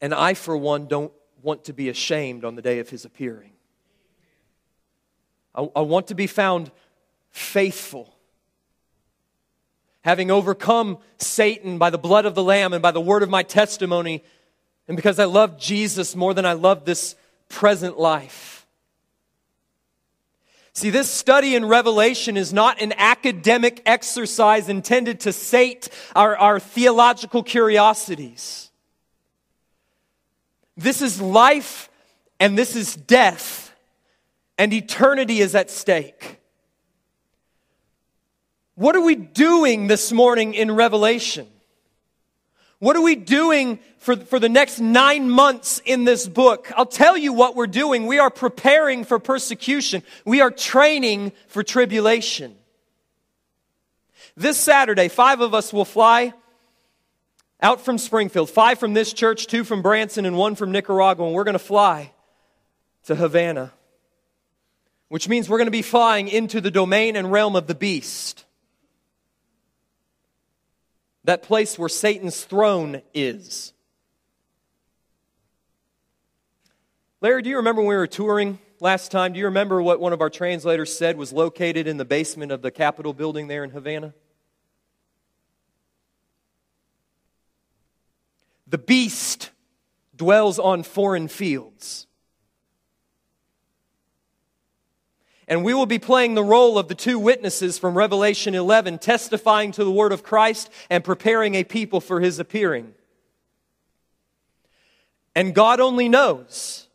And 0.05 0.13
I, 0.13 0.35
for 0.35 0.55
one, 0.55 0.85
don't 0.87 1.15
want 1.41 1.65
to 1.65 1.73
be 1.73 1.89
ashamed 1.89 2.45
on 2.45 2.57
the 2.57 2.61
day 2.61 2.79
of 2.79 2.91
his 2.91 3.07
appearing. 3.07 3.53
I, 5.55 5.67
I 5.75 5.81
want 5.81 6.09
to 6.09 6.15
be 6.15 6.27
found 6.27 6.71
faithful 7.31 8.15
having 10.03 10.31
overcome 10.31 10.99
Satan 11.17 11.79
by 11.79 11.89
the 11.89 11.97
blood 11.97 12.27
of 12.27 12.35
the 12.35 12.43
Lamb 12.43 12.75
and 12.75 12.83
by 12.83 12.91
the 12.91 13.01
word 13.01 13.23
of 13.23 13.31
my 13.31 13.43
testimony, 13.43 14.23
and 14.89 14.95
because 14.95 15.19
I 15.19 15.25
love 15.25 15.59
Jesus 15.59 16.15
more 16.15 16.35
than 16.35 16.45
I 16.45 16.53
love 16.53 16.85
this 16.85 17.17
present 17.49 17.99
life. 17.99 18.67
See, 20.75 20.91
this 20.91 21.09
study 21.09 21.55
in 21.55 21.65
Revelation 21.65 22.37
is 22.37 22.53
not 22.53 22.83
an 22.83 22.93
academic 22.99 23.81
exercise 23.87 24.69
intended 24.69 25.21
to 25.21 25.33
sate 25.33 25.89
our, 26.15 26.37
our 26.37 26.61
theological 26.61 27.43
curiosities. 27.43 28.71
This 30.77 31.03
is 31.03 31.20
life 31.20 31.89
and 32.41 32.59
this 32.59 32.75
is 32.75 32.97
death, 32.97 33.72
and 34.59 34.72
eternity 34.72 35.39
is 35.39 35.55
at 35.55 35.70
stake. 35.70 36.41
What 38.75 38.97
are 38.97 39.01
we 39.01 39.14
doing 39.14 39.87
this 39.87 40.11
morning 40.11 40.53
in 40.55 40.72
Revelation? 40.72 41.47
What 42.81 42.97
are 42.97 43.03
we 43.03 43.14
doing 43.14 43.79
for, 43.99 44.16
for 44.16 44.41
the 44.41 44.49
next 44.49 44.81
nine 44.81 45.31
months 45.31 45.81
in 45.85 46.05
this 46.05 46.29
book? 46.29 46.72
I'll 46.77 46.85
tell 46.85 47.16
you 47.16 47.33
what 47.33 47.55
we're 47.55 47.68
doing. 47.68 48.07
We 48.07 48.18
are 48.18 48.31
preparing 48.31 49.05
for 49.05 49.20
persecution. 49.20 50.03
We 50.25 50.41
are 50.41 50.51
training 50.51 51.33
for 51.47 51.62
tribulation. 51.62 52.57
This 54.37 54.59
Saturday, 54.59 55.09
five 55.09 55.41
of 55.41 55.55
us 55.55 55.72
will 55.72 55.85
fly 55.85 56.35
out 57.65 57.81
from 57.81 57.97
Springfield, 57.97 58.51
five 58.51 58.79
from 58.79 58.93
this 58.93 59.15
church, 59.15 59.47
two 59.47 59.65
from 59.65 59.81
Branson, 59.81 60.27
and 60.27 60.37
one 60.37 60.55
from 60.55 60.71
Nicaragua, 60.71 61.25
and 61.25 61.35
we're 61.35 61.45
going 61.45 61.55
to 61.55 61.59
fly 61.59 62.12
to 63.05 63.15
Havana. 63.15 63.73
which 65.09 65.29
means 65.29 65.49
we're 65.49 65.59
going 65.59 65.67
to 65.67 65.71
be 65.71 65.83
flying 65.83 66.29
into 66.29 66.61
the 66.61 66.71
domain 66.71 67.15
and 67.15 67.31
realm 67.31 67.57
of 67.57 67.67
the 67.67 67.75
beast. 67.75 68.45
That 71.25 71.43
place 71.43 71.79
where 71.79 71.89
Satan's 71.89 72.43
throne 72.43 73.01
is. 73.15 73.73
Larry, 77.21 77.43
do 77.43 77.51
you 77.51 77.57
remember 77.57 77.81
when 77.81 77.89
we 77.91 77.95
were 77.95 78.07
touring 78.07 78.59
last 78.81 79.12
time? 79.12 79.33
Do 79.33 79.39
you 79.39 79.45
remember 79.47 79.81
what 79.81 80.01
one 80.01 80.12
of 80.12 80.21
our 80.21 80.31
translators 80.31 80.93
said 80.97 81.17
was 81.17 81.33
located 81.33 81.87
in 81.87 81.97
the 81.97 82.05
basement 82.05 82.53
of 82.53 82.61
the 82.61 82.71
Capitol 82.71 83.15
building 83.15 83.47
there 83.47 83.65
in 83.65 83.71
Havana? 83.71 84.15
The 88.67 88.79
beast 88.79 89.51
dwells 90.17 90.59
on 90.59 90.83
foreign 90.83 91.29
fields. 91.29 92.07
And 95.47 95.62
we 95.62 95.75
will 95.75 95.87
be 95.87 95.99
playing 95.99 96.35
the 96.35 96.45
role 96.45 96.79
of 96.79 96.89
the 96.89 96.95
two 96.95 97.19
witnesses 97.19 97.79
from 97.79 97.97
Revelation 97.97 98.55
11, 98.55 98.99
testifying 98.99 99.73
to 99.73 99.85
the 99.85 99.91
word 99.91 100.12
of 100.12 100.23
Christ 100.23 100.71
and 100.89 101.05
preparing 101.05 101.55
a 101.55 101.65
people 101.65 102.01
for 102.01 102.21
his 102.21 102.39
appearing. 102.39 102.95
And 105.35 105.55
God 105.55 105.81
only 105.81 106.09
knows 106.09 106.89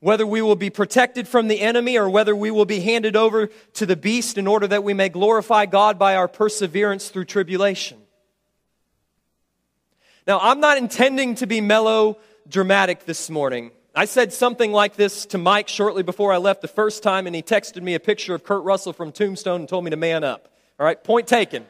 whether 0.00 0.26
we 0.26 0.42
will 0.42 0.56
be 0.56 0.68
protected 0.68 1.26
from 1.26 1.48
the 1.48 1.62
enemy 1.62 1.96
or 1.96 2.10
whether 2.10 2.36
we 2.36 2.50
will 2.50 2.66
be 2.66 2.80
handed 2.80 3.16
over 3.16 3.46
to 3.46 3.86
the 3.86 3.96
beast 3.96 4.36
in 4.36 4.46
order 4.46 4.66
that 4.66 4.84
we 4.84 4.92
may 4.92 5.08
glorify 5.08 5.64
God 5.64 5.98
by 5.98 6.14
our 6.16 6.28
perseverance 6.28 7.08
through 7.08 7.24
tribulation. 7.24 8.03
Now, 10.26 10.38
I'm 10.40 10.60
not 10.60 10.78
intending 10.78 11.34
to 11.36 11.46
be 11.46 11.60
melodramatic 11.60 13.04
this 13.04 13.28
morning. 13.28 13.72
I 13.94 14.06
said 14.06 14.32
something 14.32 14.72
like 14.72 14.96
this 14.96 15.26
to 15.26 15.38
Mike 15.38 15.68
shortly 15.68 16.02
before 16.02 16.32
I 16.32 16.38
left 16.38 16.62
the 16.62 16.68
first 16.68 17.02
time, 17.02 17.26
and 17.26 17.36
he 17.36 17.42
texted 17.42 17.82
me 17.82 17.94
a 17.94 18.00
picture 18.00 18.34
of 18.34 18.42
Kurt 18.42 18.64
Russell 18.64 18.94
from 18.94 19.12
Tombstone 19.12 19.60
and 19.60 19.68
told 19.68 19.84
me 19.84 19.90
to 19.90 19.96
man 19.96 20.24
up. 20.24 20.48
All 20.80 20.86
right, 20.86 21.02
point 21.02 21.28
taken. 21.28 21.66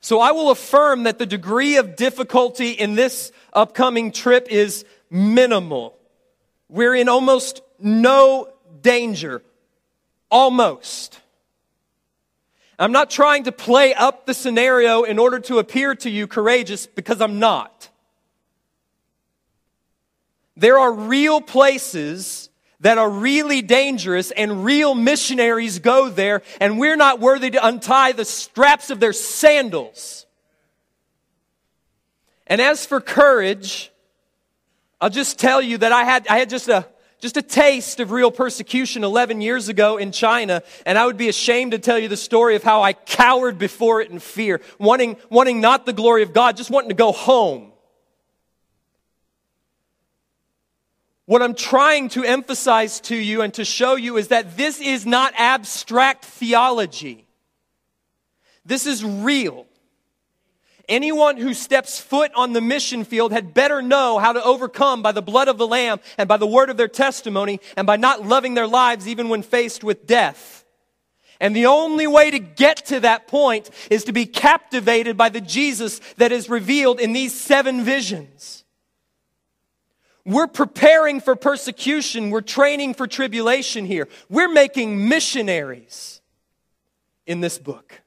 So 0.00 0.20
I 0.20 0.30
will 0.30 0.50
affirm 0.50 1.04
that 1.04 1.18
the 1.18 1.26
degree 1.26 1.76
of 1.76 1.96
difficulty 1.96 2.70
in 2.70 2.94
this 2.94 3.32
upcoming 3.52 4.12
trip 4.12 4.46
is 4.48 4.84
minimal. 5.10 5.98
We're 6.68 6.94
in 6.94 7.08
almost 7.08 7.62
no 7.80 8.48
danger. 8.80 9.42
Almost. 10.30 11.20
I'm 12.84 12.92
not 12.92 13.08
trying 13.08 13.44
to 13.44 13.52
play 13.52 13.94
up 13.94 14.26
the 14.26 14.34
scenario 14.34 15.04
in 15.04 15.18
order 15.18 15.38
to 15.40 15.58
appear 15.58 15.94
to 15.94 16.10
you 16.10 16.26
courageous 16.26 16.86
because 16.86 17.22
I'm 17.22 17.38
not. 17.38 17.88
There 20.54 20.78
are 20.78 20.92
real 20.92 21.40
places 21.40 22.50
that 22.80 22.98
are 22.98 23.08
really 23.08 23.62
dangerous 23.62 24.32
and 24.32 24.66
real 24.66 24.94
missionaries 24.94 25.78
go 25.78 26.10
there 26.10 26.42
and 26.60 26.78
we're 26.78 26.94
not 26.96 27.20
worthy 27.20 27.52
to 27.52 27.66
untie 27.66 28.12
the 28.12 28.26
straps 28.26 28.90
of 28.90 29.00
their 29.00 29.14
sandals. 29.14 30.26
And 32.46 32.60
as 32.60 32.84
for 32.84 33.00
courage, 33.00 33.92
I'll 35.00 35.08
just 35.08 35.38
tell 35.38 35.62
you 35.62 35.78
that 35.78 35.92
I 35.92 36.04
had, 36.04 36.28
I 36.28 36.36
had 36.36 36.50
just 36.50 36.68
a, 36.68 36.86
just 37.24 37.38
a 37.38 37.42
taste 37.42 38.00
of 38.00 38.10
real 38.10 38.30
persecution 38.30 39.02
11 39.02 39.40
years 39.40 39.70
ago 39.70 39.96
in 39.96 40.12
China, 40.12 40.62
and 40.84 40.98
I 40.98 41.06
would 41.06 41.16
be 41.16 41.30
ashamed 41.30 41.72
to 41.72 41.78
tell 41.78 41.98
you 41.98 42.06
the 42.06 42.18
story 42.18 42.54
of 42.54 42.62
how 42.62 42.82
I 42.82 42.92
cowered 42.92 43.56
before 43.56 44.02
it 44.02 44.10
in 44.10 44.18
fear, 44.18 44.60
wanting, 44.78 45.16
wanting 45.30 45.62
not 45.62 45.86
the 45.86 45.94
glory 45.94 46.22
of 46.22 46.34
God, 46.34 46.54
just 46.54 46.70
wanting 46.70 46.90
to 46.90 46.94
go 46.94 47.12
home. 47.12 47.72
What 51.24 51.40
I'm 51.40 51.54
trying 51.54 52.10
to 52.10 52.24
emphasize 52.24 53.00
to 53.00 53.16
you 53.16 53.40
and 53.40 53.54
to 53.54 53.64
show 53.64 53.96
you 53.96 54.18
is 54.18 54.28
that 54.28 54.58
this 54.58 54.78
is 54.78 55.06
not 55.06 55.32
abstract 55.38 56.26
theology. 56.26 57.26
This 58.66 58.84
is 58.86 59.02
real. 59.02 59.66
Anyone 60.88 61.36
who 61.36 61.54
steps 61.54 61.98
foot 61.98 62.30
on 62.34 62.52
the 62.52 62.60
mission 62.60 63.04
field 63.04 63.32
had 63.32 63.54
better 63.54 63.80
know 63.80 64.18
how 64.18 64.32
to 64.32 64.42
overcome 64.42 65.02
by 65.02 65.12
the 65.12 65.22
blood 65.22 65.48
of 65.48 65.58
the 65.58 65.66
Lamb 65.66 66.00
and 66.18 66.28
by 66.28 66.36
the 66.36 66.46
word 66.46 66.70
of 66.70 66.76
their 66.76 66.88
testimony 66.88 67.60
and 67.76 67.86
by 67.86 67.96
not 67.96 68.26
loving 68.26 68.54
their 68.54 68.66
lives 68.66 69.08
even 69.08 69.28
when 69.28 69.42
faced 69.42 69.82
with 69.82 70.06
death. 70.06 70.64
And 71.40 71.54
the 71.54 71.66
only 71.66 72.06
way 72.06 72.30
to 72.30 72.38
get 72.38 72.86
to 72.86 73.00
that 73.00 73.26
point 73.26 73.70
is 73.90 74.04
to 74.04 74.12
be 74.12 74.26
captivated 74.26 75.16
by 75.16 75.30
the 75.30 75.40
Jesus 75.40 76.00
that 76.16 76.32
is 76.32 76.48
revealed 76.48 77.00
in 77.00 77.12
these 77.12 77.38
seven 77.38 77.82
visions. 77.82 78.64
We're 80.24 80.46
preparing 80.46 81.20
for 81.20 81.36
persecution. 81.36 82.30
We're 82.30 82.40
training 82.40 82.94
for 82.94 83.06
tribulation 83.06 83.84
here. 83.84 84.08
We're 84.30 84.48
making 84.48 85.08
missionaries 85.08 86.20
in 87.26 87.40
this 87.40 87.58
book. 87.58 88.00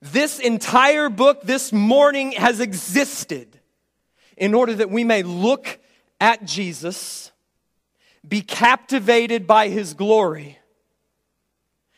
This 0.00 0.38
entire 0.38 1.08
book 1.08 1.42
this 1.42 1.72
morning 1.72 2.32
has 2.32 2.60
existed 2.60 3.58
in 4.36 4.54
order 4.54 4.74
that 4.74 4.90
we 4.90 5.02
may 5.02 5.22
look 5.24 5.80
at 6.20 6.44
Jesus, 6.44 7.32
be 8.26 8.40
captivated 8.40 9.46
by 9.46 9.68
his 9.68 9.94
glory, 9.94 10.58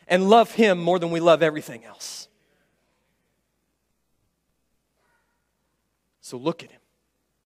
and 0.09 0.29
love 0.31 0.53
him 0.53 0.79
more 0.79 0.99
than 0.99 1.11
we 1.11 1.21
love 1.21 1.43
everything 1.43 1.85
else. 1.85 2.29
So 6.23 6.39
look 6.39 6.63
at 6.63 6.71
him. 6.71 6.80